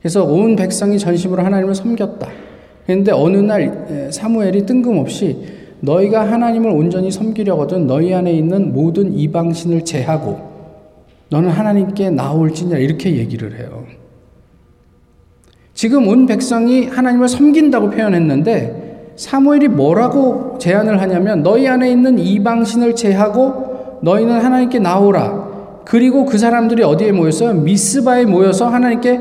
그래서 0.00 0.24
온 0.24 0.56
백성이 0.56 0.98
전심으로 0.98 1.42
하나님을 1.42 1.74
섬겼다. 1.74 2.28
그런데 2.86 3.12
어느 3.12 3.38
날 3.38 4.08
사무엘이 4.10 4.66
뜬금없이 4.66 5.44
너희가 5.80 6.30
하나님을 6.30 6.70
온전히 6.70 7.10
섬기려거든 7.10 7.86
너희 7.86 8.14
안에 8.14 8.32
있는 8.32 8.72
모든 8.72 9.12
이방신을 9.12 9.84
제하고 9.84 10.38
너는 11.28 11.50
하나님께 11.50 12.10
나올지냐 12.10 12.78
이렇게 12.78 13.16
얘기를 13.16 13.58
해요. 13.58 13.84
지금 15.74 16.08
온 16.08 16.26
백성이 16.26 16.86
하나님을 16.86 17.28
섬긴다고 17.28 17.90
표현했는데 17.90 18.85
사무엘이 19.16 19.68
뭐라고 19.68 20.58
제안을 20.58 21.00
하냐면 21.00 21.42
너희 21.42 21.66
안에 21.66 21.90
있는 21.90 22.18
이방신을 22.18 22.94
제하고 22.94 23.98
너희는 24.02 24.40
하나님께 24.40 24.78
나오라. 24.78 25.46
그리고 25.86 26.26
그 26.26 26.36
사람들이 26.38 26.82
어디에 26.82 27.12
모였어요? 27.12 27.54
미스바에 27.54 28.26
모여서 28.26 28.68
하나님께 28.68 29.20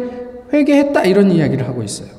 회개했다 0.52 1.04
이런 1.06 1.32
이야기를 1.32 1.68
하고 1.68 1.82
있어요. 1.84 2.10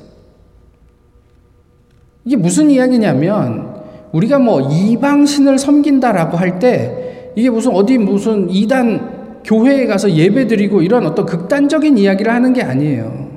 이게 2.25 2.35
무슨 2.35 2.69
이야기냐면 2.69 3.75
우리가 4.11 4.39
뭐 4.39 4.61
이방신을 4.61 5.59
섬긴다라고 5.59 6.37
할 6.37 6.59
때 6.59 7.31
이게 7.35 7.49
무슨 7.49 7.71
어디 7.73 7.97
무슨 7.99 8.49
이단 8.49 9.41
교회에 9.45 9.85
가서 9.85 10.11
예배드리고 10.11 10.81
이런 10.81 11.05
어떤 11.05 11.25
극단적인 11.25 11.97
이야기를 11.97 12.33
하는 12.33 12.51
게 12.53 12.63
아니에요. 12.63 13.29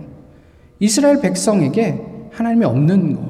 이스라엘 0.79 1.21
백성에게 1.21 2.01
하나님이 2.33 2.65
없는 2.65 3.15
거. 3.15 3.30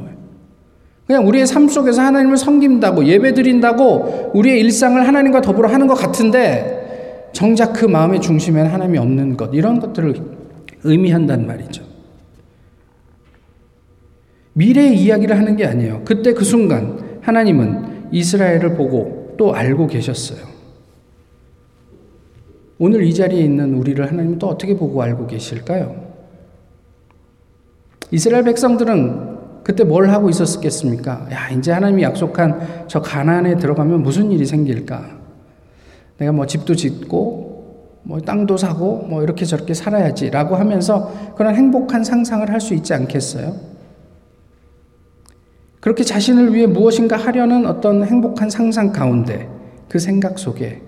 그냥 1.11 1.27
우리의 1.27 1.45
삶 1.45 1.67
속에서 1.67 2.03
하나님을 2.03 2.37
섬긴다고 2.37 3.05
예배 3.05 3.35
드린다고 3.35 4.31
우리의 4.33 4.61
일상을 4.61 5.09
하나님과 5.09 5.41
더불어 5.41 5.69
하는 5.69 5.89
것 5.89 5.95
같은데 5.95 7.31
정작 7.33 7.73
그 7.73 7.85
마음의 7.85 8.21
중심에는 8.21 8.71
하나님이 8.71 8.97
없는 8.99 9.37
것 9.37 9.53
이런 9.53 9.81
것들을 9.81 10.15
의미한단 10.85 11.49
말이죠. 11.49 11.83
미래의 14.53 15.03
이야기를 15.03 15.37
하는 15.37 15.57
게 15.57 15.67
아니에요. 15.67 16.03
그때 16.05 16.33
그 16.33 16.45
순간 16.45 17.19
하나님은 17.23 18.11
이스라엘을 18.13 18.77
보고 18.77 19.35
또 19.37 19.53
알고 19.53 19.89
계셨어요. 19.89 20.47
오늘 22.79 23.03
이 23.03 23.13
자리에 23.13 23.43
있는 23.43 23.75
우리를 23.75 24.09
하나님은 24.09 24.39
또 24.39 24.47
어떻게 24.47 24.77
보고 24.77 25.03
알고 25.03 25.27
계실까요? 25.27 26.09
이스라엘 28.13 28.45
백성들은 28.45 29.30
그때 29.71 29.85
뭘 29.85 30.11
하고 30.11 30.29
있었겠습니까? 30.29 31.29
야, 31.31 31.49
이제 31.51 31.71
하나님이 31.71 32.03
약속한 32.03 32.85
저 32.89 33.01
가난에 33.01 33.55
들어가면 33.55 34.03
무슨 34.03 34.33
일이 34.33 34.45
생길까? 34.45 35.21
내가 36.19 36.33
뭐 36.33 36.45
집도 36.45 36.75
짓고 36.75 38.01
뭐 38.03 38.21
땅도 38.21 38.57
사고 38.57 39.07
뭐 39.09 39.23
이렇게 39.23 39.45
저렇게 39.45 39.73
살아야지라고 39.73 40.57
하면서 40.57 41.13
그런 41.37 41.55
행복한 41.55 42.03
상상을 42.03 42.51
할 42.51 42.61
수 42.61 42.75
있지 42.75 42.95
않겠어요? 42.95 43.55
그렇게 45.79 46.03
자신을 46.03 46.53
위해 46.53 46.67
무엇인가 46.67 47.17
하려는 47.17 47.65
어떤 47.65 48.05
행복한 48.05 48.51
상상 48.51 48.91
가운데 48.91 49.49
그 49.89 50.01
생각 50.01 50.41
속에 50.41 50.83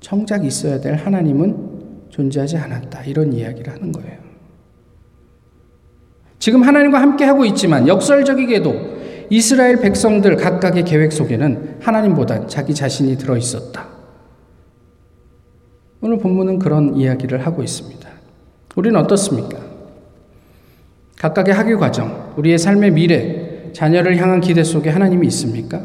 정작 0.00 0.44
있어야 0.44 0.80
될 0.80 0.96
하나님은 0.96 2.08
존재하지 2.08 2.56
않았다. 2.56 3.04
이런 3.04 3.32
이야기를 3.32 3.72
하는 3.72 3.92
거예요. 3.92 4.25
지금 6.46 6.62
하나님과 6.62 7.02
함께 7.02 7.24
하고 7.24 7.44
있지만 7.44 7.88
역설적이게도 7.88 9.26
이스라엘 9.30 9.80
백성들 9.80 10.36
각각의 10.36 10.84
계획 10.84 11.10
속에는 11.10 11.78
하나님보다 11.80 12.46
자기 12.46 12.72
자신이 12.72 13.18
들어 13.18 13.36
있었다. 13.36 13.88
오늘 16.00 16.18
본문은 16.18 16.60
그런 16.60 16.94
이야기를 16.94 17.44
하고 17.44 17.64
있습니다. 17.64 18.08
우리는 18.76 18.96
어떻습니까? 19.00 19.58
각각의 21.18 21.52
학위 21.52 21.74
과정, 21.74 22.32
우리의 22.36 22.58
삶의 22.58 22.92
미래, 22.92 23.72
자녀를 23.72 24.16
향한 24.18 24.40
기대 24.40 24.62
속에 24.62 24.88
하나님이 24.88 25.26
있습니까? 25.26 25.82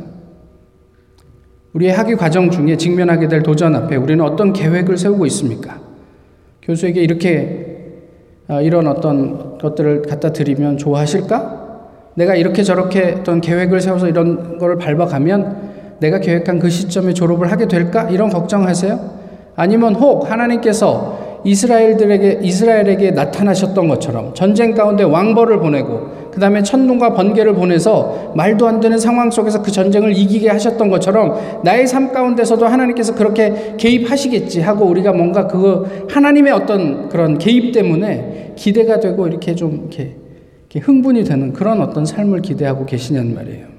우리의 1.74 1.92
학위 1.92 2.16
과정 2.16 2.52
중에 2.52 2.78
직면하게 2.78 3.30
될 3.30 3.42
도전 3.42 3.74
앞에 3.74 3.96
우리는 3.96 4.24
어떤 4.24 4.54
계획을 4.54 5.00
세우고 5.00 5.26
있습니까? 5.26 5.82
교수에게 6.62 7.02
이렇게 7.02 7.66
아, 7.68 7.71
이런 8.60 8.88
어떤 8.88 9.58
것들을 9.58 10.02
갖다 10.02 10.34
드리면 10.34 10.78
좋아하실까? 10.78 11.62
내가 12.16 12.36
이렇게 12.36 12.64
저렇게 12.64 13.16
어떤 13.22 13.40
계획을 13.40 13.80
세워서 13.80 14.10
이런 14.10 14.58
걸 14.58 14.78
밟아가면 14.78 15.72
내가 16.00 16.20
계획한 16.20 16.60
그 16.60 16.70
시점에 16.70 17.14
졸업을 17.14 17.52
하게 17.52 17.68
될까? 17.68 18.10
이런 18.10 18.30
걱정하세요? 18.30 19.00
아니면 19.56 19.96
혹 19.96 20.30
하나님께서 20.30 21.21
이스라엘들에게 21.44 22.40
이스라엘에게 22.44 23.12
나타나셨던 23.12 23.88
것처럼 23.88 24.34
전쟁 24.34 24.74
가운데 24.74 25.04
왕벌을 25.04 25.60
보내고 25.60 26.22
그 26.32 26.40
다음에 26.40 26.64
천둥과 26.64 27.14
번개를 27.14 27.54
보내서 27.56 28.34
말도 28.36 28.68
안 28.68 28.80
되는 28.80 28.98
상황 28.98 29.30
속에서 29.30 29.62
그 29.62 29.72
전쟁을 29.72 30.16
이기게 30.16 30.50
하셨던 30.50 30.90
것처럼 30.90 31.62
나의 31.64 31.88
삶 31.88 32.12
가운데서도 32.12 32.66
하나님께서 32.66 33.16
그렇게 33.16 33.76
개입하시겠지 33.78 34.62
하고 34.62 34.86
우리가 34.86 35.12
뭔가 35.12 35.48
그 35.48 36.08
하나님의 36.10 36.54
어떤 36.54 37.10
그런 37.10 37.38
개입 37.38 37.74
때문에 37.74 38.54
기대가 38.56 39.00
되고 39.00 39.28
이렇게 39.28 39.56
좀 39.56 39.90
이렇게, 39.92 40.16
흥분이 40.80 41.26
되는 41.26 41.52
그런 41.52 41.82
어떤 41.82 42.06
삶을 42.06 42.42
기대하고 42.42 42.86
계시냐는 42.86 43.36
말이에요. 43.36 43.71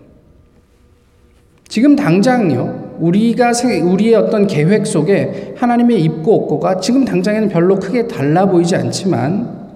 지금 1.73 1.97
당장요, 1.97 2.99
우리가, 3.01 3.53
우리의 3.83 4.15
어떤 4.15 4.47
계획 4.47 4.87
속에 4.87 5.55
하나님의 5.57 6.03
입고 6.03 6.43
없고가 6.43 6.81
지금 6.81 7.07
당장에는 7.07 7.49
별로 7.49 7.77
크게 7.77 8.09
달라 8.09 8.45
보이지 8.45 8.77
않지만, 8.77 9.71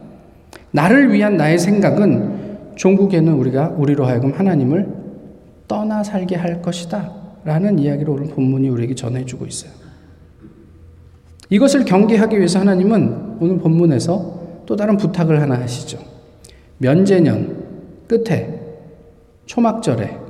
나를 0.73 1.11
위한 1.11 1.39
나의 1.39 1.59
생각은 1.59 2.75
종국에는 2.75 3.33
우리가 3.33 3.73
우리로 3.79 4.05
하여금 4.05 4.35
하나님을 4.35 4.87
떠나 5.67 6.05
살게 6.05 6.37
할 6.37 6.61
것이다. 6.61 7.13
라는 7.47 7.79
이야기를 7.79 8.11
오늘 8.11 8.27
본문이 8.27 8.69
우리에게 8.69 8.95
전해주고 8.95 9.47
있어요. 9.47 9.71
이것을 11.49 11.87
경계하기 11.87 12.37
위해서 12.37 12.59
하나님은 12.59 13.39
오늘 13.41 13.57
본문에서 13.57 14.41
또 14.67 14.77
다른 14.77 14.99
부탁을 14.99 15.41
하나 15.41 15.59
하시죠. 15.59 15.99
면제년 16.77 17.57
끝에 18.07 18.61
초막절에 19.47 20.26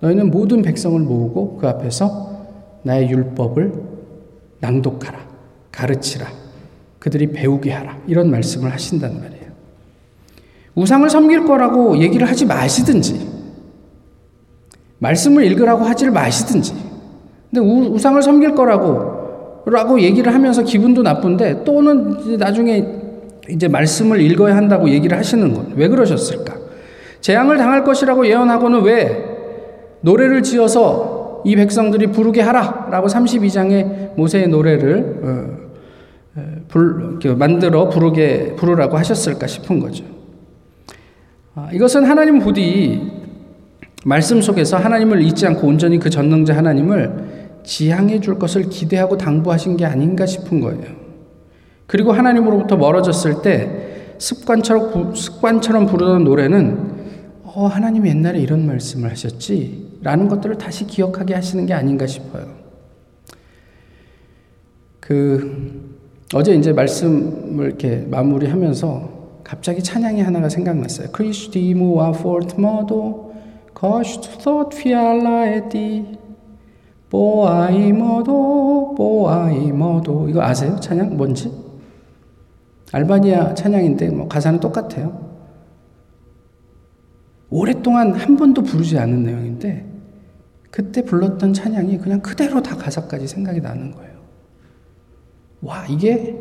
너희는 0.00 0.30
모든 0.30 0.62
백성을 0.62 0.98
모으고 1.00 1.58
그 1.60 1.68
앞에서 1.68 2.46
나의 2.82 3.10
율법을 3.10 3.72
낭독하라, 4.60 5.18
가르치라, 5.72 6.26
그들이 6.98 7.32
배우게 7.32 7.70
하라. 7.72 7.98
이런 8.06 8.30
말씀을 8.30 8.72
하신단 8.72 9.20
말이에요. 9.20 9.48
우상을 10.74 11.08
섬길 11.10 11.44
거라고 11.44 11.98
얘기를 11.98 12.28
하지 12.28 12.46
마시든지, 12.46 13.28
말씀을 14.98 15.44
읽으라고 15.44 15.84
하지를 15.84 16.12
마시든지, 16.12 16.74
근데 17.50 17.60
우 17.60 17.98
상을 17.98 18.20
섬길 18.22 18.54
거라고, 18.54 19.62
라고 19.66 20.00
얘기를 20.00 20.32
하면서 20.32 20.62
기분도 20.62 21.02
나쁜데, 21.02 21.64
또는 21.64 22.36
나중에 22.38 22.86
이제 23.50 23.66
말씀을 23.68 24.20
읽어야 24.20 24.56
한다고 24.56 24.88
얘기를 24.90 25.16
하시는 25.16 25.52
건 25.54 25.72
왜 25.74 25.88
그러셨을까? 25.88 26.54
재앙을 27.20 27.56
당할 27.56 27.82
것이라고 27.84 28.26
예언하고는 28.26 28.82
왜 28.82 29.27
노래를 30.00 30.42
지어서 30.42 31.42
이 31.44 31.56
백성들이 31.56 32.08
부르게 32.08 32.40
하라! 32.40 32.88
라고 32.90 33.06
32장의 33.06 34.16
모세의 34.16 34.48
노래를 34.48 35.20
어, 35.22 35.68
불, 36.68 37.18
만들어 37.36 37.88
부르게, 37.88 38.54
부르라고 38.56 38.96
하셨을까 38.96 39.46
싶은 39.46 39.80
거죠. 39.80 40.04
아, 41.54 41.70
이것은 41.72 42.04
하나님 42.04 42.38
부디 42.38 43.10
말씀 44.04 44.40
속에서 44.40 44.76
하나님을 44.76 45.22
잊지 45.22 45.46
않고 45.46 45.66
온전히 45.66 45.98
그 45.98 46.10
전능자 46.10 46.56
하나님을 46.56 47.38
지향해 47.64 48.20
줄 48.20 48.38
것을 48.38 48.68
기대하고 48.68 49.16
당부하신 49.16 49.76
게 49.76 49.84
아닌가 49.84 50.24
싶은 50.24 50.60
거예요. 50.60 50.84
그리고 51.86 52.12
하나님으로부터 52.12 52.76
멀어졌을 52.76 53.42
때 53.42 54.14
습관처럼, 54.18 55.14
습관처럼 55.14 55.86
부르는 55.86 56.24
노래는 56.24 56.97
어, 57.54 57.66
하나님이 57.66 58.10
옛날에 58.10 58.40
이런 58.40 58.66
말씀을 58.66 59.10
하셨지 59.10 59.98
라는 60.02 60.28
것들을 60.28 60.58
다시 60.58 60.86
기억하게 60.86 61.34
하시는 61.34 61.64
게 61.66 61.72
아닌가 61.72 62.06
싶어요. 62.06 62.46
그 65.00 65.96
어제 66.34 66.54
이제 66.54 66.72
말씀을 66.72 67.66
이렇게 67.66 68.06
마무리하면서 68.10 69.18
갑자기 69.42 69.82
찬양이 69.82 70.20
하나가 70.20 70.48
생각났어요. 70.50 71.08
크리스티무와 71.10 72.12
포트머도 72.12 73.34
거슈트 73.72 74.68
피알라에티 74.76 76.18
보아이머도 77.08 78.94
보아이머도 78.96 80.28
이거 80.28 80.42
아세요? 80.42 80.78
찬양 80.80 81.16
뭔지? 81.16 81.50
알바니아 82.92 83.54
찬양인데 83.54 84.10
뭐 84.10 84.28
가사는 84.28 84.60
똑같아요. 84.60 85.27
오랫동안 87.50 88.12
한 88.12 88.36
번도 88.36 88.62
부르지 88.62 88.98
않은 88.98 89.22
내용인데 89.22 89.86
그때 90.70 91.02
불렀던 91.02 91.54
찬양이 91.54 91.98
그냥 91.98 92.20
그대로 92.20 92.62
다 92.62 92.76
가사까지 92.76 93.26
생각이 93.26 93.60
나는 93.60 93.90
거예요. 93.90 94.18
와, 95.62 95.86
이게 95.86 96.38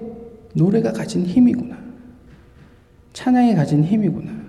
노래가 0.54 0.92
가진 0.92 1.26
힘이구나. 1.26 1.78
찬양이 3.14 3.56
가진 3.56 3.84
힘이구나. 3.84 4.48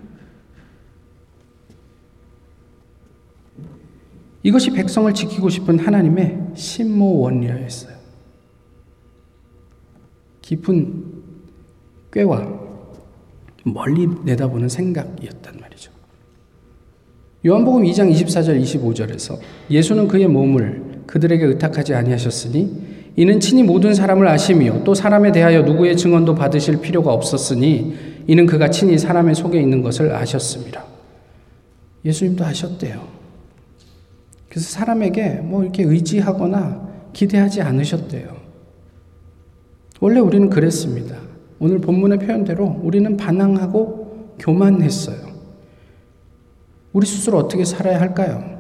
이것이 4.42 4.70
백성을 4.70 5.12
지키고 5.14 5.48
싶은 5.48 5.78
하나님의 5.78 6.52
심모원리였어요. 6.54 7.96
깊은 10.42 11.22
꾀와 12.12 12.68
멀리 13.64 14.06
내다보는 14.06 14.68
생각이었단 14.68 15.58
말이죠. 15.60 15.97
요한복음 17.46 17.84
2장 17.84 18.12
24절 18.12 18.60
25절에서 18.60 19.38
예수는 19.70 20.08
그의 20.08 20.26
몸을 20.26 21.02
그들에게 21.06 21.44
의탁하지 21.44 21.94
아니하셨으니 21.94 22.88
이는 23.14 23.38
친히 23.38 23.62
모든 23.62 23.94
사람을 23.94 24.26
아심이요 24.26 24.82
또 24.82 24.92
사람에 24.94 25.30
대하여 25.30 25.62
누구의 25.62 25.96
증언도 25.96 26.34
받으실 26.34 26.80
필요가 26.80 27.12
없었으니 27.12 27.94
이는 28.26 28.46
그가 28.46 28.70
친히 28.70 28.98
사람의 28.98 29.36
속에 29.36 29.60
있는 29.60 29.82
것을 29.82 30.12
아셨습니다. 30.12 30.84
예수님도 32.04 32.44
아셨대요. 32.44 33.06
그래서 34.48 34.70
사람에게 34.70 35.34
뭐 35.42 35.62
이렇게 35.62 35.84
의지하거나 35.84 36.88
기대하지 37.12 37.62
않으셨대요. 37.62 38.36
원래 40.00 40.18
우리는 40.18 40.50
그랬습니다. 40.50 41.16
오늘 41.60 41.80
본문의 41.80 42.18
표현대로 42.18 42.80
우리는 42.82 43.16
반항하고 43.16 44.34
교만했어요. 44.38 45.27
우리 46.92 47.06
스스로 47.06 47.38
어떻게 47.38 47.64
살아야 47.64 48.00
할까요? 48.00 48.58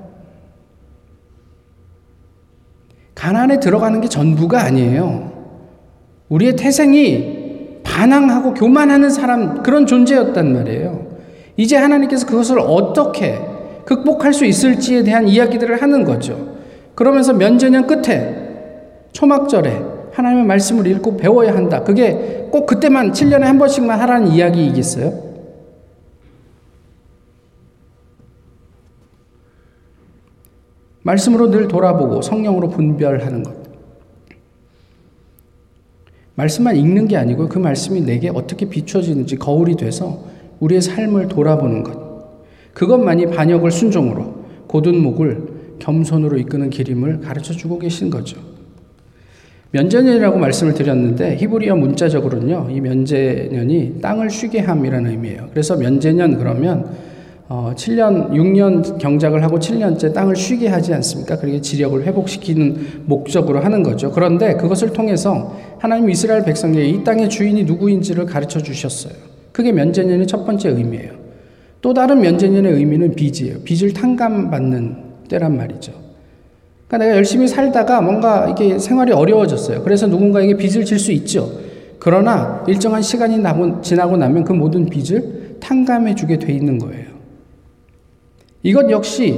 가난에 3.14 3.58
들어가는 3.58 4.00
게 4.00 4.08
전부가 4.08 4.62
아니에요. 4.62 5.32
우리의 6.28 6.56
태생이 6.56 7.80
반항하고 7.82 8.54
교만하는 8.54 9.10
사람, 9.10 9.62
그런 9.62 9.86
존재였단 9.86 10.52
말이에요. 10.52 11.08
이제 11.56 11.76
하나님께서 11.76 12.26
그것을 12.26 12.60
어떻게 12.60 13.40
극복할 13.84 14.32
수 14.32 14.44
있을지에 14.44 15.02
대한 15.02 15.26
이야기들을 15.26 15.82
하는 15.82 16.04
거죠. 16.04 16.58
그러면서 16.94 17.32
면제년 17.32 17.86
끝에 17.86 18.48
초막절에 19.12 19.82
하나님의 20.12 20.44
말씀을 20.44 20.86
읽고 20.86 21.16
배워야 21.16 21.54
한다. 21.54 21.82
그게 21.82 22.48
꼭 22.52 22.66
그때만 22.66 23.12
7년에 23.12 23.40
한 23.40 23.58
번씩만 23.58 23.98
하라는 24.00 24.28
이야기이겠어요? 24.28 25.27
말씀으로 31.08 31.50
늘 31.50 31.68
돌아보고 31.68 32.20
성령으로 32.20 32.68
분별하는 32.68 33.42
것. 33.42 33.56
말씀만 36.34 36.76
읽는 36.76 37.08
게 37.08 37.16
아니고 37.16 37.48
그 37.48 37.58
말씀이 37.58 38.02
내게 38.02 38.28
어떻게 38.28 38.68
비춰지는지 38.68 39.36
거울이 39.36 39.76
돼서 39.76 40.24
우리의 40.60 40.82
삶을 40.82 41.28
돌아보는 41.28 41.82
것. 41.82 42.08
그것만이 42.74 43.26
반역을 43.26 43.70
순종으로 43.70 44.44
고든 44.66 45.02
목을 45.02 45.78
겸손으로 45.78 46.36
이끄는 46.38 46.70
길임을 46.70 47.20
가르쳐 47.20 47.54
주고 47.54 47.78
계신 47.78 48.10
거죠. 48.10 48.38
면제년이라고 49.70 50.38
말씀을 50.38 50.74
드렸는데 50.74 51.36
히브리어 51.36 51.76
문자적으로는요, 51.76 52.68
이 52.70 52.80
면제년이 52.80 54.00
땅을 54.00 54.30
쉬게 54.30 54.60
함이라는 54.60 55.10
의미예요. 55.10 55.48
그래서 55.50 55.76
면제년 55.76 56.38
그러면 56.38 57.07
어, 57.50 57.72
7년, 57.74 58.30
6년 58.32 58.98
경작을 58.98 59.42
하고 59.42 59.58
7년째 59.58 60.12
땅을 60.12 60.36
쉬게 60.36 60.68
하지 60.68 60.92
않습니까? 60.92 61.38
그렇게 61.38 61.62
지력을 61.62 62.02
회복시키는 62.04 63.04
목적으로 63.06 63.60
하는 63.60 63.82
거죠. 63.82 64.10
그런데 64.10 64.54
그것을 64.54 64.92
통해서 64.92 65.56
하나님 65.78 66.10
이스라엘 66.10 66.44
백성에게 66.44 66.84
이 66.86 67.02
땅의 67.04 67.30
주인이 67.30 67.64
누구인지를 67.64 68.26
가르쳐 68.26 68.60
주셨어요. 68.60 69.14
그게 69.52 69.72
면제년의 69.72 70.26
첫 70.26 70.44
번째 70.44 70.68
의미예요. 70.68 71.12
또 71.80 71.94
다른 71.94 72.20
면제년의 72.20 72.72
의미는 72.74 73.14
빚이에요. 73.14 73.60
빚을 73.64 73.94
탕감받는 73.94 74.96
때란 75.30 75.56
말이죠. 75.56 75.92
그러니까 76.86 76.98
내가 77.06 77.16
열심히 77.16 77.48
살다가 77.48 78.02
뭔가 78.02 78.48
이게 78.50 78.78
생활이 78.78 79.12
어려워졌어요. 79.12 79.82
그래서 79.84 80.06
누군가에게 80.06 80.56
빚을 80.56 80.84
질 80.84 80.98
수 80.98 81.12
있죠. 81.12 81.50
그러나 81.98 82.62
일정한 82.68 83.00
시간이 83.00 83.42
지나고 83.82 84.16
나면 84.18 84.44
그 84.44 84.52
모든 84.52 84.86
빚을 84.86 85.56
탕감해 85.60 86.14
주게 86.14 86.38
돼 86.38 86.52
있는 86.52 86.78
거예요. 86.78 87.07
이것 88.68 88.90
역시 88.90 89.34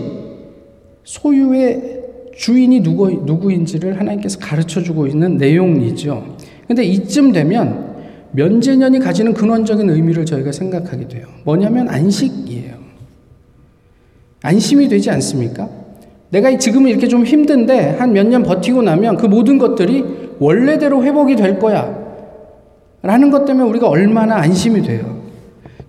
소유의 1.05 2.01
주인이 2.37 2.81
누구, 2.81 3.09
누구인지를 3.09 4.01
하나님께서 4.01 4.41
가르쳐 4.41 4.83
주고 4.83 5.07
있는 5.07 5.37
내용이죠. 5.37 6.37
근데 6.67 6.83
이쯤 6.83 7.31
되면 7.31 7.91
면제년이 8.33 8.99
가지는 8.99 9.33
근원적인 9.33 9.89
의미를 9.89 10.27
저희가 10.27 10.51
생각하게 10.51 11.07
돼요. 11.07 11.27
뭐냐면 11.45 11.89
안식이에요. 11.89 12.75
안심이 14.43 14.89
되지 14.89 15.11
않습니까? 15.11 15.69
내가 16.31 16.57
지금 16.59 16.89
이렇게 16.89 17.07
좀 17.07 17.25
힘든데 17.25 17.97
한 18.01 18.13
몇 18.13 18.27
년 18.27 18.43
버티고 18.43 18.83
나면 18.83 19.17
그 19.17 19.27
모든 19.27 19.59
것들이 19.59 20.05
원래대로 20.41 21.05
회복이 21.05 21.37
될 21.37 21.61
거야. 21.61 21.97
라는 23.03 23.31
것 23.31 23.45
때문에 23.45 23.69
우리가 23.69 23.89
얼마나 23.89 24.37
안심이 24.39 24.83
돼요. 24.83 25.21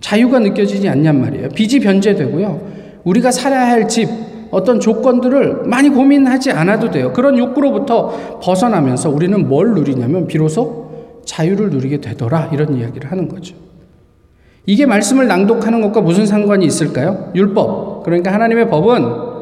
자유가 0.00 0.38
느껴지지 0.38 0.88
않냔 0.88 1.20
말이에요. 1.20 1.48
빚이 1.48 1.80
변제되고요. 1.80 2.81
우리가 3.04 3.30
살아야 3.30 3.68
할 3.68 3.88
집, 3.88 4.08
어떤 4.50 4.80
조건들을 4.80 5.62
많이 5.64 5.88
고민하지 5.88 6.50
않아도 6.50 6.90
돼요. 6.90 7.12
그런 7.12 7.38
욕구로부터 7.38 8.38
벗어나면서 8.42 9.10
우리는 9.10 9.48
뭘 9.48 9.70
누리냐면 9.70 10.26
비로소 10.26 10.90
자유를 11.24 11.70
누리게 11.70 12.00
되더라. 12.00 12.50
이런 12.52 12.76
이야기를 12.76 13.10
하는 13.10 13.28
거죠. 13.28 13.56
이게 14.66 14.86
말씀을 14.86 15.26
낭독하는 15.26 15.80
것과 15.80 16.02
무슨 16.02 16.26
상관이 16.26 16.66
있을까요? 16.66 17.32
율법. 17.34 18.04
그러니까 18.04 18.32
하나님의 18.32 18.68
법은 18.68 19.32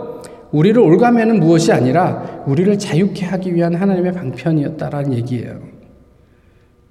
우리를 0.52 0.80
올가매는 0.80 1.40
무엇이 1.40 1.72
아니라 1.72 2.42
우리를 2.46 2.78
자유케 2.78 3.26
하기 3.26 3.54
위한 3.54 3.74
하나님의 3.74 4.12
방편이었다라는 4.12 5.12
얘기예요. 5.14 5.58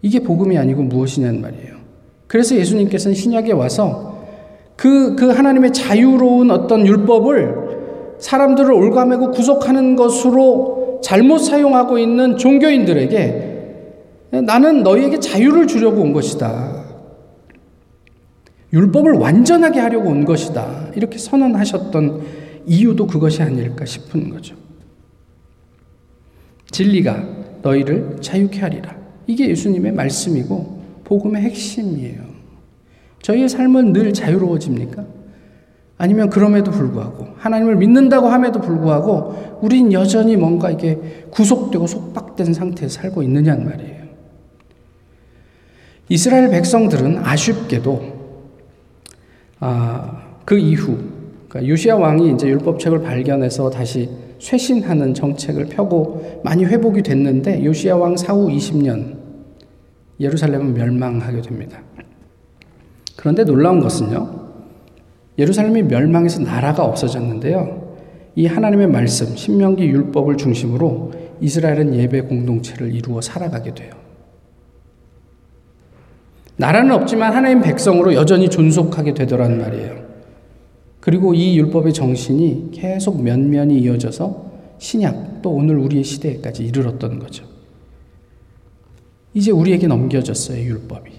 이게 0.02 0.20
복음이 0.20 0.58
아니고 0.58 0.84
무엇이냐는 0.84 1.42
말이에요. 1.42 1.76
그래서 2.28 2.56
예수님께서는 2.56 3.16
신약에 3.16 3.52
와서 3.54 4.09
그, 4.80 5.14
그 5.18 5.28
하나님의 5.28 5.74
자유로운 5.74 6.52
어떤 6.52 6.88
율법을 6.88 8.16
사람들을 8.18 8.72
올가매고 8.72 9.32
구속하는 9.32 9.98
것으로 9.98 11.02
잘못 11.04 11.40
사용하고 11.40 12.00
있는 12.00 12.38
종교인들에게 12.38 13.50
나는 14.46 14.84
너희에게 14.84 15.20
자유를 15.20 15.68
주려고 15.68 16.02
온 16.02 16.14
것이다. 16.14 16.86
율법을 18.72 19.16
완전하게 19.16 19.82
하려고 19.82 20.12
온 20.12 20.24
것이다. 20.24 20.92
이렇게 20.96 21.18
선언하셨던 21.18 22.22
이유도 22.66 23.06
그것이 23.06 23.44
아닐까 23.44 23.84
싶은 23.84 24.30
거죠. 24.30 24.56
진리가 26.72 27.28
너희를 27.64 28.20
자유케 28.22 28.62
하리라. 28.62 28.96
이게 29.28 29.50
예수님의 29.50 29.92
말씀이고 29.92 30.82
복음의 31.04 31.42
핵심이에요. 31.42 32.29
저희의 33.22 33.50
삶은 33.50 33.94
늘 33.94 34.14
자유로워집니까? 34.14 35.06
아니면 35.98 36.30
그럼에도 36.30 36.72
불구하고 36.72 37.28
하나님을 37.38 37.76
믿는다고 37.76 38.28
함에도 38.28 38.62
불구하고 38.62 39.60
우린 39.62 39.92
여전히 39.92 40.38
뭔가 40.38 40.72
이게 40.72 41.26
구속되고 41.30 41.86
속박된 41.86 42.54
상태에 42.54 42.88
살고 42.88 43.22
있느냐는 43.24 43.66
말이에요. 43.66 44.00
이스라엘 46.08 46.50
백성들은 46.50 47.20
아쉽게도 47.20 48.20
아, 49.60 50.24
그 50.46 50.58
이후 50.58 50.98
그러니까 51.50 51.70
요시아 51.70 51.98
왕이 51.98 52.32
이제 52.34 52.48
율법책을 52.48 53.02
발견해서 53.02 53.70
다시 53.70 54.10
쇄신하는 54.40 55.14
정책을 55.14 55.66
펴고 55.66 56.42
많이 56.46 56.64
회복이 56.64 57.04
됐는데 57.04 57.66
요시아 57.66 57.98
왕 57.98 58.16
사후 58.16 58.48
20년 58.48 59.18
예루살렘은 60.20 60.74
멸망하게 60.74 61.42
됩니다. 61.42 61.82
그런데 63.20 63.44
놀라운 63.44 63.82
것은요. 63.82 64.30
예루살렘이 65.38 65.84
멸망해서 65.84 66.40
나라가 66.40 66.86
없어졌는데요. 66.86 67.98
이 68.36 68.46
하나님의 68.46 68.88
말씀, 68.88 69.36
신명기 69.36 69.84
율법을 69.84 70.38
중심으로 70.38 71.12
이스라엘은 71.42 71.96
예배 71.96 72.22
공동체를 72.22 72.96
이루어 72.96 73.20
살아가게 73.20 73.74
돼요. 73.74 73.92
나라는 76.56 76.94
없지만 76.94 77.34
하나님 77.34 77.62
백성으로 77.62 78.14
여전히 78.14 78.50
존속하게 78.50 79.14
되더란 79.16 79.60
말이에요. 79.60 80.02
그리고 81.02 81.34
이 81.34 81.58
율법의 81.58 81.92
정신이 81.92 82.70
계속 82.72 83.22
면면이 83.22 83.80
이어져서 83.80 84.50
신약 84.78 85.42
또 85.42 85.52
오늘 85.52 85.78
우리의 85.78 86.06
시대에까지 86.06 86.64
이르렀던 86.64 87.20
거죠. 87.20 87.44
이제 89.34 89.52
우리에게 89.52 89.88
넘겨졌어요, 89.88 90.64
율법이. 90.64 91.19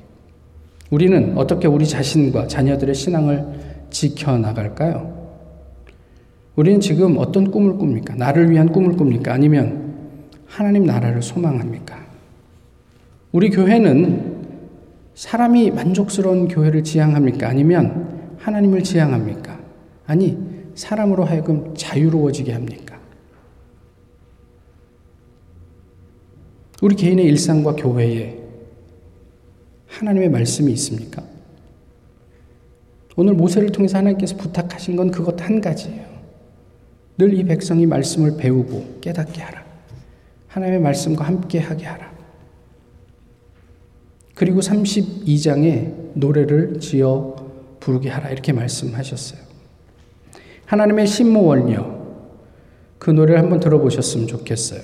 우리는 0.90 1.38
어떻게 1.38 1.68
우리 1.68 1.86
자신과 1.86 2.48
자녀들의 2.48 2.94
신앙을 2.94 3.46
지켜나갈까요? 3.90 5.18
우리는 6.56 6.80
지금 6.80 7.16
어떤 7.18 7.50
꿈을 7.50 7.78
꿉니까? 7.78 8.16
나를 8.16 8.50
위한 8.50 8.70
꿈을 8.70 8.96
꿉니까? 8.96 9.32
아니면 9.32 9.94
하나님 10.46 10.84
나라를 10.84 11.22
소망합니까? 11.22 11.98
우리 13.32 13.50
교회는 13.50 14.40
사람이 15.14 15.70
만족스러운 15.70 16.48
교회를 16.48 16.82
지향합니까? 16.82 17.48
아니면 17.48 18.34
하나님을 18.38 18.82
지향합니까? 18.82 19.58
아니, 20.06 20.36
사람으로 20.74 21.24
하여금 21.24 21.72
자유로워지게 21.76 22.52
합니까? 22.52 22.98
우리 26.82 26.96
개인의 26.96 27.26
일상과 27.26 27.76
교회에 27.76 28.38
하나님의 30.00 30.30
말씀이 30.30 30.72
있습니까? 30.72 31.22
오늘 33.16 33.34
모세를 33.34 33.70
통해서 33.70 33.98
하나님께서 33.98 34.34
부탁하신 34.36 34.96
건 34.96 35.10
그것 35.10 35.40
한 35.42 35.60
가지예요. 35.60 36.08
늘 37.18 37.34
이 37.34 37.44
백성이 37.44 37.84
말씀을 37.84 38.38
배우고 38.38 39.00
깨닫게 39.02 39.42
하라. 39.42 39.62
하나님의 40.48 40.80
말씀과 40.80 41.26
함께 41.26 41.58
하게 41.58 41.84
하라. 41.84 42.10
그리고 44.34 44.60
32장에 44.60 45.92
노래를 46.14 46.80
지어 46.80 47.36
부르게 47.78 48.08
하라. 48.08 48.30
이렇게 48.30 48.54
말씀하셨어요. 48.54 49.38
하나님의 50.64 51.06
신모원녀. 51.06 52.00
그 52.98 53.10
노래를 53.10 53.38
한번 53.38 53.60
들어보셨으면 53.60 54.28
좋겠어요. 54.28 54.80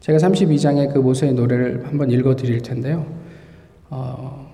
제가 0.00 0.18
32장의 0.18 0.92
그 0.92 0.98
모세의 0.98 1.34
노래를 1.34 1.86
한번 1.86 2.10
읽어 2.10 2.34
드릴 2.34 2.60
텐데요. 2.60 3.21
어, 3.94 4.50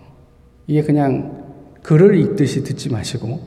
이게 0.66 0.82
그냥 0.82 1.44
글을 1.82 2.18
읽듯이 2.18 2.64
듣지 2.64 2.90
마시고, 2.90 3.40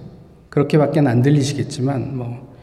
그렇게밖에 0.49 1.01
안 1.01 1.21
들리시겠지만, 1.21 2.17
뭐, 2.17 2.55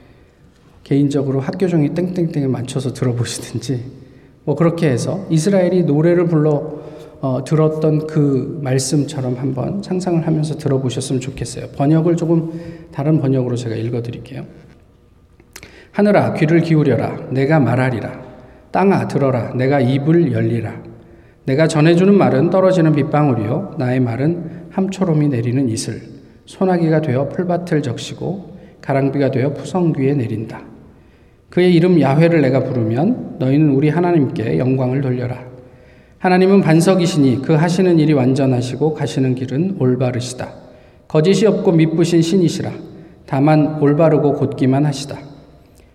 개인적으로 0.83 1.41
학교 1.41 1.69
종이 1.69 1.93
땡땡땡에 1.93 2.47
맞춰서 2.47 2.95
들어보시든지, 2.95 3.85
뭐, 4.45 4.55
그렇게 4.57 4.89
해서 4.89 5.27
이스라엘이 5.29 5.85
노래를 5.85 6.25
불러 6.25 6.79
어, 7.21 7.43
들었던 7.45 8.07
그 8.07 8.61
말씀처럼 8.63 9.35
한번 9.37 9.83
상상을 9.83 10.25
하면서 10.25 10.57
들어보셨으면 10.57 11.21
좋겠어요. 11.21 11.67
번역을 11.77 12.17
조금 12.17 12.53
다른 12.93 13.21
번역으로 13.21 13.57
제가 13.57 13.75
읽어 13.75 14.03
드릴게요. 14.03 14.47
하늘아, 15.91 16.35
귀를 16.35 16.61
기울여라. 16.61 17.31
내가 17.33 17.59
말하리라. 17.59 18.23
땅아, 18.71 19.09
들어라. 19.09 19.53
내가 19.55 19.81
입을 19.81 20.33
열리라. 20.33 20.88
내가 21.49 21.67
전해주는 21.67 22.15
말은 22.15 22.51
떨어지는 22.51 22.93
빗방울이요. 22.93 23.77
나의 23.79 24.01
말은 24.01 24.69
함초롬이 24.71 25.29
내리는 25.29 25.67
이슬. 25.71 26.03
소나기가 26.45 27.01
되어 27.01 27.31
풀밭을 27.31 27.81
적시고 27.81 28.59
가랑비가 28.83 29.31
되어 29.31 29.55
푸성귀에 29.55 30.13
내린다. 30.15 30.61
그의 31.49 31.75
이름 31.75 31.99
야훼를 31.99 32.43
내가 32.43 32.65
부르면 32.65 33.37
너희는 33.39 33.71
우리 33.71 33.89
하나님께 33.89 34.59
영광을 34.59 35.01
돌려라. 35.01 35.43
하나님은 36.19 36.61
반석이시니 36.61 37.41
그 37.41 37.55
하시는 37.55 37.99
일이 37.99 38.13
완전하시고 38.13 38.93
가시는 38.93 39.35
길은 39.35 39.77
올바르시다. 39.79 40.53
거짓이 41.09 41.47
없고 41.47 41.73
미쁘신 41.73 42.21
신이시라. 42.21 42.73
다만 43.25 43.81
올바르고 43.81 44.35
곧기만 44.35 44.85
하시다. 44.85 45.17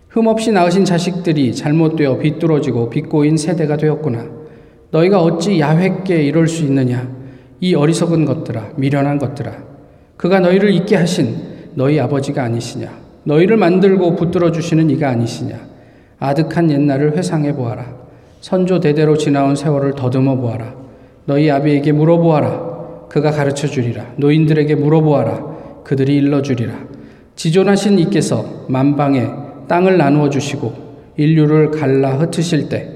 흠없이 0.08 0.50
낳으신 0.50 0.84
자식들이 0.84 1.54
잘못되어 1.54 2.18
비뚤어지고 2.18 2.90
비꼬인 2.90 3.36
세대가 3.36 3.76
되었구나. 3.76 4.43
너희가 4.94 5.20
어찌 5.20 5.58
야훼께 5.58 6.22
이럴 6.22 6.46
수 6.46 6.62
있느냐? 6.62 7.08
이 7.60 7.74
어리석은 7.74 8.24
것들아, 8.24 8.70
미련한 8.76 9.18
것들아. 9.18 9.52
그가 10.16 10.38
너희를 10.38 10.72
있게 10.72 10.94
하신 10.94 11.36
너희 11.74 11.98
아버지가 11.98 12.44
아니시냐? 12.44 12.92
너희를 13.24 13.56
만들고 13.56 14.14
붙들어 14.14 14.52
주시는 14.52 14.90
이가 14.90 15.08
아니시냐? 15.08 15.58
아득한 16.20 16.70
옛날을 16.70 17.16
회상해 17.16 17.54
보아라. 17.54 17.86
선조 18.40 18.78
대대로 18.78 19.16
지나온 19.16 19.56
세월을 19.56 19.94
더듬어 19.96 20.36
보아라. 20.36 20.74
너희 21.24 21.50
아비에게 21.50 21.90
물어보아라. 21.90 23.08
그가 23.08 23.32
가르쳐 23.32 23.66
주리라. 23.66 24.12
노인들에게 24.16 24.76
물어보아라. 24.76 25.82
그들이 25.82 26.14
일러 26.14 26.40
주리라. 26.40 26.72
지존하신 27.34 27.98
이께서 27.98 28.44
만방에 28.68 29.28
땅을 29.66 29.98
나누어 29.98 30.30
주시고 30.30 30.72
인류를 31.16 31.72
갈라 31.72 32.18
흩으실 32.18 32.68
때 32.68 32.93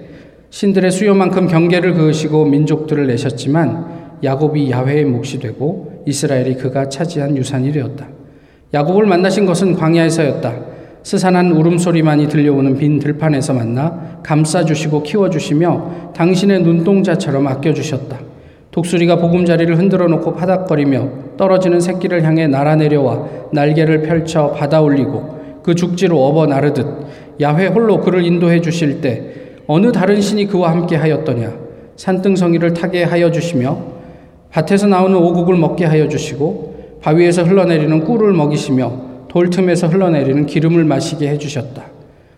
신들의 0.51 0.91
수요만큼 0.91 1.47
경계를 1.47 1.95
그으시고 1.95 2.47
민족들을 2.47 3.07
내셨지만 3.07 4.19
야곱이 4.25 4.71
야훼의 4.71 5.05
몫이 5.05 5.39
되고 5.39 6.03
이스라엘이 6.07 6.57
그가 6.57 6.89
차지한 6.89 7.37
유산이 7.37 7.71
되었다. 7.73 8.09
야곱을 8.73 9.07
만나신 9.07 9.47
것은 9.47 9.75
광야에서였다. 9.75 10.55
스산한 11.03 11.53
울음소리만이 11.53 12.29
들려오는 12.29 12.77
빈 12.77 12.99
들판에서 12.99 13.53
만나 13.53 14.21
감싸주시고 14.23 15.03
키워주시며 15.03 16.13
당신의 16.15 16.63
눈동자처럼 16.63 17.47
아껴주셨다. 17.47 18.19
독수리가 18.71 19.17
보금자리를 19.17 19.79
흔들어 19.79 20.09
놓고 20.09 20.35
파닥거리며 20.35 21.37
떨어지는 21.37 21.81
새끼를 21.81 22.25
향해 22.25 22.47
날아내려와 22.47 23.49
날개를 23.53 24.03
펼쳐 24.03 24.51
받아 24.53 24.81
올리고 24.81 25.61
그 25.63 25.75
죽지로 25.75 26.25
업어 26.25 26.47
나르듯 26.47 26.87
야훼 27.41 27.69
홀로 27.69 28.01
그를 28.01 28.25
인도해 28.25 28.61
주실 28.61 29.01
때 29.01 29.38
어느 29.71 29.93
다른 29.93 30.19
신이 30.19 30.47
그와 30.47 30.71
함께 30.71 30.97
하였더냐 30.97 31.53
산등성이를 31.97 32.73
타게 32.73 33.05
하여 33.05 33.31
주시며 33.31 33.79
밭에서 34.51 34.87
나오는 34.87 35.15
오곡을 35.15 35.57
먹게 35.57 35.85
하여 35.85 36.09
주시고 36.09 36.99
바위에서 37.03 37.43
흘러내리는 37.43 38.03
꿀을 38.03 38.33
먹이시며 38.33 38.93
돌 39.29 39.51
틈에서 39.51 39.89
흘러내리는 39.89 40.47
기름을 40.47 40.85
마시게 40.85 41.29
해 41.29 41.37
주셨다. 41.37 41.85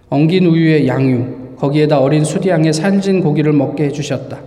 엉긴 0.08 0.46
우유의 0.46 0.88
양유 0.88 1.54
거기에다 1.56 2.00
어린 2.00 2.24
수디양의 2.24 2.72
살진 2.72 3.20
고기를 3.20 3.52
먹게 3.52 3.84
해 3.84 3.90
주셨다. 3.90 4.38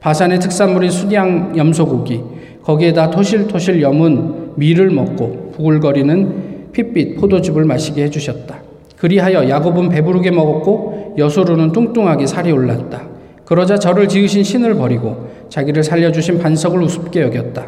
바산의 0.00 0.38
특산물인 0.40 0.90
수디양 0.90 1.56
염소고기 1.56 2.20
거기에다 2.62 3.10
토실토실 3.10 3.80
염은 3.80 4.56
밀을 4.56 4.90
먹고 4.90 5.52
부글거리는 5.56 6.72
핏빛 6.72 7.18
포도즙을 7.18 7.64
마시게 7.64 8.02
해 8.04 8.10
주셨다. 8.10 8.58
그리하여 8.98 9.48
야곱은 9.48 9.88
배부르게 9.88 10.30
먹었고 10.32 10.95
여소로는 11.18 11.72
뚱뚱하게 11.72 12.26
살이 12.26 12.52
올랐다. 12.52 13.02
그러자 13.44 13.78
저를 13.78 14.08
지으신 14.08 14.42
신을 14.42 14.74
버리고 14.74 15.30
자기를 15.48 15.84
살려주신 15.84 16.38
반석을 16.38 16.82
우습게 16.82 17.22
여겼다. 17.22 17.66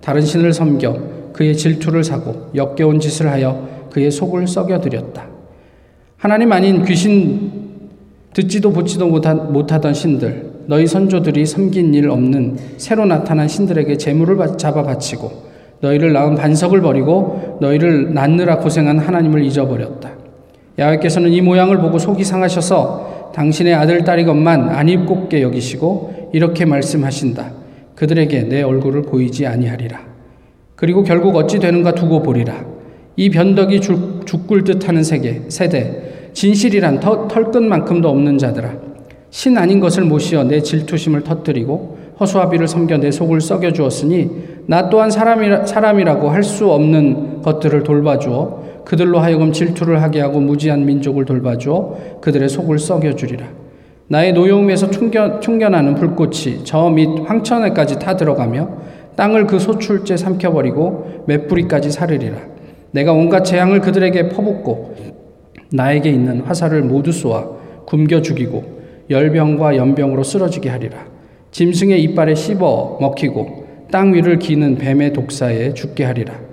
다른 0.00 0.20
신을 0.20 0.52
섬겨 0.52 1.32
그의 1.32 1.56
질투를 1.56 2.04
사고 2.04 2.50
역겨운 2.54 3.00
짓을 3.00 3.28
하여 3.28 3.68
그의 3.90 4.10
속을 4.10 4.46
썩여드렸다. 4.46 5.26
하나님 6.16 6.52
아닌 6.52 6.84
귀신 6.84 7.50
듣지도 8.32 8.72
보지도 8.72 9.06
못하던 9.08 9.94
신들, 9.94 10.50
너희 10.66 10.86
선조들이 10.86 11.46
섬긴 11.46 11.94
일 11.94 12.10
없는 12.10 12.56
새로 12.76 13.06
나타난 13.06 13.48
신들에게 13.48 13.96
재물을 13.96 14.36
잡아 14.58 14.82
바치고 14.82 15.46
너희를 15.80 16.12
낳은 16.12 16.34
반석을 16.34 16.80
버리고 16.80 17.58
너희를 17.60 18.14
낳느라 18.14 18.58
고생한 18.58 18.98
하나님을 18.98 19.42
잊어버렸다. 19.44 20.15
야훼께서는 20.78 21.32
이 21.32 21.40
모양을 21.40 21.78
보고 21.78 21.98
속이 21.98 22.24
상하셔서 22.24 23.32
당신의 23.34 23.74
아들 23.74 24.04
딸이것만 24.04 24.68
안 24.70 24.88
입곱게 24.88 25.42
여기시고 25.42 26.30
이렇게 26.32 26.64
말씀하신다. 26.64 27.52
그들에게 27.94 28.42
내 28.42 28.62
얼굴을 28.62 29.02
보이지 29.02 29.46
아니하리라. 29.46 30.00
그리고 30.74 31.02
결국 31.02 31.34
어찌 31.36 31.58
되는가 31.58 31.94
두고 31.94 32.22
보리라. 32.22 32.64
이 33.16 33.30
변덕이 33.30 33.80
죽, 33.80 34.52
을 34.52 34.64
듯하는 34.64 35.02
세계, 35.02 35.42
세대, 35.48 36.30
진실이란 36.34 37.00
터, 37.00 37.26
털끝만큼도 37.28 38.08
없는 38.08 38.36
자들아. 38.36 38.74
신 39.30 39.56
아닌 39.56 39.80
것을 39.80 40.04
모시어 40.04 40.44
내 40.44 40.60
질투심을 40.60 41.22
터뜨리고 41.22 41.98
허수아비를 42.20 42.68
섬겨 42.68 42.98
내 42.98 43.10
속을 43.10 43.40
썩여 43.40 43.72
주었으니 43.72 44.30
나 44.66 44.88
또한 44.88 45.10
사람이라, 45.10 45.66
사람이라고 45.66 46.30
할 46.30 46.42
수 46.42 46.70
없는 46.70 47.42
것들을 47.42 47.82
돌봐주어 47.82 48.66
그들로 48.86 49.18
하여금 49.18 49.52
질투를 49.52 50.00
하게 50.00 50.20
하고 50.20 50.38
무지한 50.38 50.86
민족을 50.86 51.24
돌봐주어 51.24 52.20
그들의 52.20 52.48
속을 52.48 52.78
썩여주리라. 52.78 53.44
나의 54.06 54.32
노여움에서 54.32 54.90
충견, 54.90 55.40
충견하는 55.40 55.96
불꽃이 55.96 56.62
저 56.62 56.88
밑 56.90 57.08
황천에까지 57.28 57.98
타 57.98 58.16
들어가며 58.16 58.68
땅을 59.16 59.48
그 59.48 59.58
소출째 59.58 60.16
삼켜버리고 60.16 61.24
맷뿌리까지 61.26 61.90
사르리라. 61.90 62.36
내가 62.92 63.12
온갖 63.12 63.42
재앙을 63.42 63.80
그들에게 63.80 64.28
퍼붓고 64.28 64.94
나에게 65.72 66.08
있는 66.08 66.42
화살을 66.42 66.82
모두 66.82 67.10
쏘아 67.10 67.44
굶겨 67.86 68.22
죽이고 68.22 68.76
열병과 69.10 69.76
연병으로 69.76 70.22
쓰러지게 70.22 70.68
하리라. 70.68 71.06
짐승의 71.50 72.00
이빨에 72.04 72.36
씹어 72.36 72.98
먹히고 73.00 73.66
땅 73.90 74.14
위를 74.14 74.38
기는 74.38 74.76
뱀의 74.76 75.12
독사에 75.12 75.74
죽게 75.74 76.04
하리라. 76.04 76.45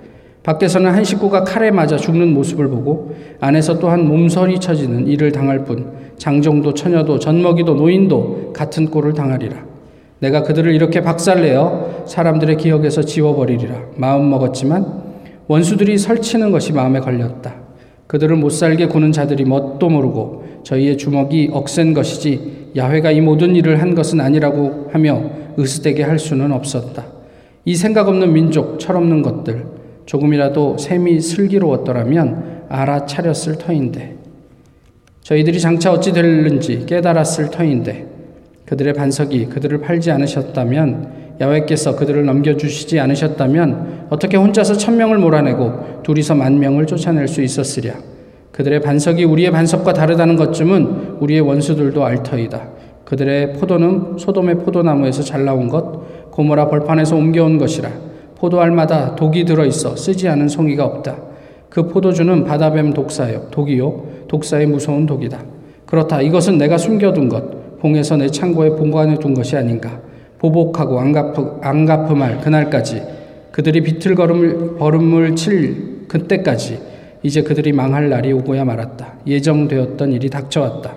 밖에서는 0.44 0.90
한 0.90 1.02
식구가 1.02 1.44
칼에 1.44 1.70
맞아 1.70 1.96
죽는 1.96 2.32
모습을 2.34 2.68
보고 2.68 3.14
안에서 3.40 3.78
또한 3.78 4.06
몸서리 4.06 4.60
쳐지는 4.60 5.06
일을 5.06 5.32
당할 5.32 5.64
뿐 5.64 5.92
장정도 6.18 6.74
처녀도 6.74 7.18
젖먹이도 7.18 7.74
노인도 7.74 8.52
같은 8.52 8.90
꼴을 8.90 9.14
당하리라. 9.14 9.64
내가 10.20 10.42
그들을 10.42 10.72
이렇게 10.72 11.00
박살내어 11.00 12.04
사람들의 12.06 12.58
기억에서 12.58 13.02
지워버리리라. 13.02 13.74
마음 13.96 14.30
먹었지만 14.30 15.02
원수들이 15.48 15.98
설치는 15.98 16.52
것이 16.52 16.72
마음에 16.72 17.00
걸렸다. 17.00 17.54
그들을 18.06 18.36
못살게 18.36 18.86
구는 18.86 19.12
자들이 19.12 19.44
뭣도 19.44 19.88
모르고 19.88 20.44
저희의 20.62 20.98
주먹이 20.98 21.50
억센 21.52 21.94
것이지 21.94 22.72
야훼가 22.76 23.12
이 23.12 23.20
모든 23.22 23.56
일을 23.56 23.80
한 23.80 23.94
것은 23.94 24.20
아니라고 24.20 24.88
하며 24.92 25.22
으스대게 25.58 26.02
할 26.02 26.18
수는 26.18 26.52
없었다. 26.52 27.04
이 27.64 27.74
생각 27.74 28.08
없는 28.08 28.32
민족, 28.32 28.78
철없는 28.78 29.22
것들, 29.22 29.73
조금이라도 30.06 30.78
셈이 30.78 31.20
슬기로웠더라면 31.20 32.64
알아차렸을 32.68 33.58
터인데 33.58 34.16
저희들이 35.22 35.58
장차 35.60 35.92
어찌 35.92 36.12
될는지 36.12 36.84
깨달았을 36.86 37.50
터인데 37.50 38.06
그들의 38.66 38.92
반석이 38.94 39.46
그들을 39.46 39.80
팔지 39.80 40.10
않으셨다면 40.10 41.24
야훼께서 41.40 41.96
그들을 41.96 42.24
넘겨주시지 42.24 43.00
않으셨다면 43.00 44.06
어떻게 44.10 44.36
혼자서 44.36 44.74
천명을 44.74 45.18
몰아내고 45.18 46.02
둘이서 46.02 46.34
만명을 46.34 46.86
쫓아낼 46.86 47.26
수 47.26 47.42
있었으랴. 47.42 47.94
그들의 48.52 48.80
반석이 48.82 49.24
우리의 49.24 49.50
반석과 49.50 49.94
다르다는 49.94 50.36
것쯤은 50.36 51.16
우리의 51.20 51.40
원수들도 51.40 52.04
알 52.04 52.22
터이다. 52.22 52.68
그들의 53.04 53.54
포도는 53.54 54.16
소돔의 54.18 54.58
포도나무에서 54.58 55.22
잘 55.22 55.44
나온 55.44 55.68
것, 55.68 56.30
고모라 56.30 56.68
벌판에서 56.68 57.16
옮겨온 57.16 57.58
것이라. 57.58 57.90
포도알마다 58.36 59.14
독이 59.14 59.44
들어 59.44 59.64
있어 59.64 59.96
쓰지 59.96 60.28
않은 60.28 60.48
송이가 60.48 60.84
없다. 60.84 61.16
그 61.68 61.88
포도주는 61.88 62.44
바다뱀 62.44 62.92
독사요, 62.92 63.48
독이요, 63.50 64.04
독사의 64.28 64.66
무서운 64.66 65.06
독이다. 65.06 65.42
그렇다. 65.86 66.20
이것은 66.20 66.58
내가 66.58 66.78
숨겨둔 66.78 67.28
것, 67.28 67.78
봉에서 67.80 68.16
내 68.16 68.28
창고에 68.28 68.70
보관해 68.70 69.18
둔 69.18 69.34
것이 69.34 69.56
아닌가. 69.56 70.00
보복하고 70.38 71.00
안갚, 71.00 71.60
안갚음할 71.62 72.40
그날까지 72.40 73.02
그들이 73.50 73.82
비틀걸음을 73.82 74.78
걸음을 74.78 75.36
칠 75.36 76.06
그때까지 76.08 76.78
이제 77.22 77.42
그들이 77.42 77.72
망할 77.72 78.10
날이 78.10 78.32
오고야 78.32 78.64
말았다. 78.64 79.14
예정되었던 79.26 80.12
일이 80.12 80.28
닥쳐왔다. 80.28 80.94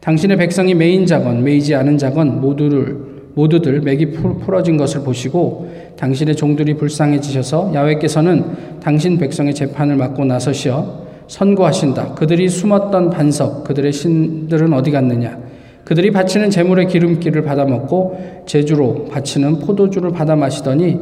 당신의 0.00 0.36
백성이 0.36 0.74
매인 0.74 1.06
자건 1.06 1.42
매이지 1.42 1.74
않은 1.74 1.98
자건 1.98 2.40
모두를 2.40 2.96
모두들 3.34 3.80
맥이 3.80 4.12
풀어진 4.12 4.76
것을 4.76 5.02
보시고 5.02 5.70
당신의 5.96 6.36
종들이 6.36 6.74
불쌍해지셔서 6.74 7.72
야훼께서는 7.74 8.80
당신 8.80 9.18
백성의 9.18 9.54
재판을 9.54 9.96
맡고 9.96 10.24
나서시어 10.24 11.06
선고하신다. 11.26 12.14
그들이 12.14 12.48
숨었던 12.48 13.10
반석, 13.10 13.64
그들의 13.64 13.92
신들은 13.92 14.72
어디 14.72 14.90
갔느냐? 14.90 15.38
그들이 15.84 16.10
바치는 16.10 16.50
제물의 16.50 16.88
기름기를 16.88 17.42
받아 17.42 17.64
먹고 17.64 18.42
제주로 18.46 19.04
바치는 19.06 19.60
포도주를 19.60 20.10
받아 20.10 20.34
마시더니 20.34 20.98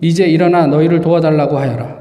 이제 0.00 0.26
일어나 0.26 0.66
너희를 0.66 1.00
도와달라고 1.00 1.58
하여라. 1.58 1.98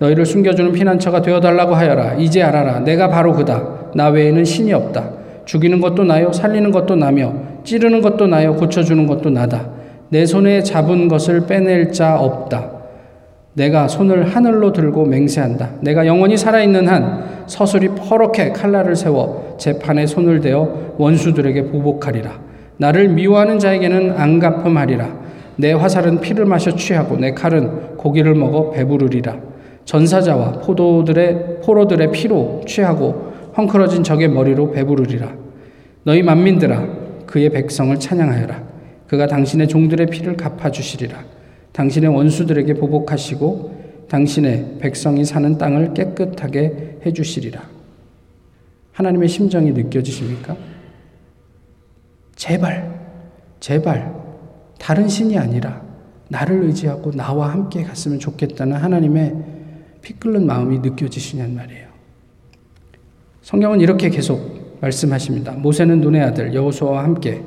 너희를 0.00 0.26
숨겨주는 0.26 0.72
피난처가 0.72 1.22
되어달라고 1.22 1.74
하여라. 1.74 2.14
이제 2.14 2.42
알아라. 2.42 2.80
내가 2.80 3.08
바로 3.08 3.32
그다. 3.32 3.90
나 3.94 4.08
외에는 4.08 4.44
신이 4.44 4.72
없다. 4.72 5.10
죽이는 5.44 5.80
것도 5.80 6.04
나요. 6.04 6.32
살리는 6.32 6.70
것도 6.70 6.94
나며 6.96 7.32
찌르는 7.64 8.02
것도 8.02 8.26
나요. 8.26 8.54
고쳐주는 8.54 9.06
것도 9.06 9.30
나다. 9.30 9.77
내 10.10 10.24
손에 10.24 10.62
잡은 10.62 11.08
것을 11.08 11.46
빼낼 11.46 11.92
자 11.92 12.18
없다. 12.18 12.78
내가 13.54 13.88
손을 13.88 14.34
하늘로 14.34 14.72
들고 14.72 15.04
맹세한다. 15.04 15.70
내가 15.80 16.06
영원히 16.06 16.36
살아있는 16.36 16.88
한 16.88 17.44
서술이 17.46 17.88
퍼렇게 17.88 18.52
칼날을 18.52 18.94
세워 18.94 19.56
재판에 19.58 20.06
손을 20.06 20.40
대어 20.40 20.94
원수들에게 20.96 21.64
보복하리라. 21.64 22.40
나를 22.76 23.08
미워하는 23.08 23.58
자에게는 23.58 24.12
안갚음하리라. 24.12 25.28
내 25.56 25.72
화살은 25.72 26.20
피를 26.20 26.44
마셔 26.44 26.70
취하고 26.76 27.16
내 27.16 27.32
칼은 27.32 27.96
고기를 27.96 28.34
먹어 28.34 28.70
배부르리라. 28.70 29.36
전사자와 29.84 30.52
포도들의 30.60 31.60
포로들의 31.64 32.12
피로 32.12 32.62
취하고 32.66 33.32
헝클어진 33.56 34.04
적의 34.04 34.28
머리로 34.28 34.70
배부르리라. 34.70 35.32
너희 36.04 36.22
만민들아 36.22 36.86
그의 37.26 37.50
백성을 37.50 37.98
찬양하여라. 37.98 38.77
그가 39.08 39.26
당신의 39.26 39.68
종들의 39.68 40.06
피를 40.08 40.36
갚아 40.36 40.70
주시리라. 40.70 41.24
당신의 41.72 42.10
원수들에게 42.14 42.74
보복하시고 42.74 44.06
당신의 44.08 44.76
백성이 44.80 45.24
사는 45.24 45.58
땅을 45.58 45.94
깨끗하게 45.94 46.98
해 47.04 47.12
주시리라. 47.12 47.62
하나님의 48.92 49.28
심정이 49.28 49.72
느껴지십니까? 49.72 50.56
제발, 52.36 52.98
제발, 53.60 54.14
다른 54.78 55.08
신이 55.08 55.38
아니라 55.38 55.82
나를 56.28 56.64
의지하고 56.64 57.10
나와 57.12 57.52
함께 57.52 57.82
갔으면 57.82 58.18
좋겠다는 58.18 58.76
하나님의 58.76 59.34
피 60.02 60.14
끓는 60.14 60.46
마음이 60.46 60.80
느껴지시냔 60.80 61.54
말이에요. 61.54 61.88
성경은 63.42 63.80
이렇게 63.80 64.10
계속 64.10 64.78
말씀하십니다. 64.80 65.52
모세는 65.52 66.00
눈의 66.00 66.22
아들 66.22 66.54
여호수아와 66.54 67.02
함께 67.04 67.42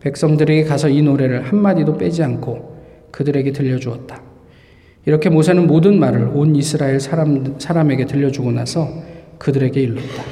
백성들에게 0.00 0.64
가서 0.64 0.88
이 0.88 1.02
노래를 1.02 1.42
한마디도 1.44 1.96
빼지 1.96 2.22
않고 2.22 2.76
그들에게 3.10 3.52
들려주었다. 3.52 4.22
이렇게 5.06 5.30
모세는 5.30 5.66
모든 5.66 5.98
말을 5.98 6.30
온 6.34 6.56
이스라엘 6.56 7.00
사람, 7.00 7.54
사람에게 7.58 8.06
들려주고 8.06 8.52
나서 8.52 8.88
그들에게 9.38 9.80
일렀다. 9.80 10.22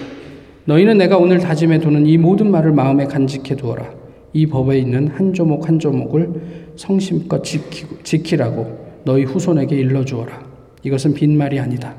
너희는 0.66 0.98
내가 0.98 1.16
오늘 1.16 1.38
다짐해 1.38 1.78
두는 1.78 2.06
이 2.06 2.18
모든 2.18 2.50
말을 2.50 2.72
마음에 2.72 3.06
간직해 3.06 3.56
두어라. 3.56 3.88
이 4.32 4.46
법에 4.46 4.78
있는 4.78 5.08
한 5.08 5.32
조목 5.32 5.68
한 5.68 5.78
조목을 5.78 6.30
성심껏 6.76 7.44
지키고, 7.44 7.96
지키라고 8.02 8.84
너희 9.04 9.24
후손에게 9.24 9.76
일러주어라. 9.76 10.42
이것은 10.82 11.14
빈말이 11.14 11.60
아니다. 11.60 11.94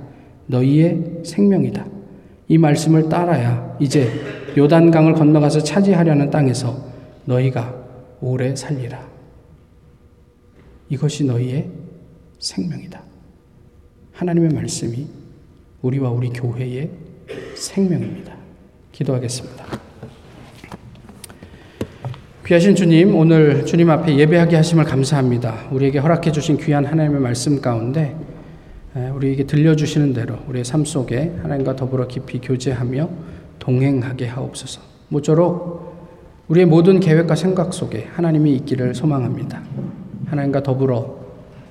너희의 0.47 1.21
생명이다. 1.23 1.85
이 2.47 2.57
말씀을 2.57 3.09
따라야 3.09 3.77
이제 3.79 4.09
요단강을 4.57 5.13
건너가서 5.13 5.61
차지하려는 5.61 6.29
땅에서 6.29 6.94
너희가 7.25 7.75
오래 8.21 8.55
살리라. 8.55 9.05
이것이 10.89 11.25
너희의 11.25 11.69
생명이다. 12.39 13.01
하나님의 14.13 14.49
말씀이 14.51 15.07
우리와 15.81 16.09
우리 16.09 16.29
교회의 16.29 16.89
생명입니다. 17.55 18.35
기도하겠습니다. 18.91 19.65
귀하신 22.45 22.75
주님, 22.75 23.15
오늘 23.15 23.65
주님 23.65 23.89
앞에 23.89 24.15
예배하게 24.15 24.55
하심을 24.57 24.83
감사합니다. 24.85 25.67
우리에게 25.71 25.97
허락해 25.97 26.31
주신 26.31 26.57
귀한 26.57 26.85
하나님의 26.85 27.19
말씀 27.19 27.59
가운데 27.59 28.15
우리에게 29.15 29.45
들려주시는 29.45 30.13
대로 30.13 30.37
우리의 30.47 30.63
삶 30.63 30.85
속에 30.85 31.35
하나님과 31.41 31.75
더불어 31.75 32.07
깊이 32.07 32.39
교제하며 32.39 33.09
동행하게 33.59 34.27
하옵소서. 34.27 34.79
모쪼록 35.09 35.84
우리의 36.47 36.67
모든 36.67 36.99
계획과 36.99 37.35
생각 37.35 37.73
속에 37.73 38.07
하나님이 38.13 38.55
있기를 38.57 38.93
소망합니다. 38.93 39.63
하나님과 40.27 40.61
더불어 40.61 41.17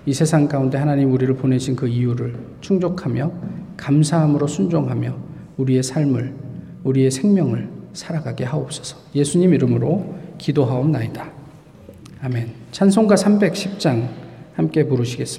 이 0.06 0.12
세상 0.12 0.48
가운데 0.48 0.76
하나님 0.76 1.12
우리를 1.12 1.34
보내신 1.36 1.76
그 1.76 1.86
이유를 1.86 2.34
충족하며 2.60 3.30
감사함으로 3.76 4.46
순종하며 4.46 5.16
우리의 5.56 5.82
삶을 5.82 6.34
우리의 6.82 7.10
생명을 7.10 7.68
살아가게 7.92 8.44
하옵소서. 8.44 8.96
예수님 9.14 9.54
이름으로 9.54 10.14
기도하옵나이다. 10.38 11.30
아멘. 12.22 12.50
찬송가 12.72 13.14
310장 13.14 14.08
함께 14.54 14.86
부르시겠습니다. 14.86 15.24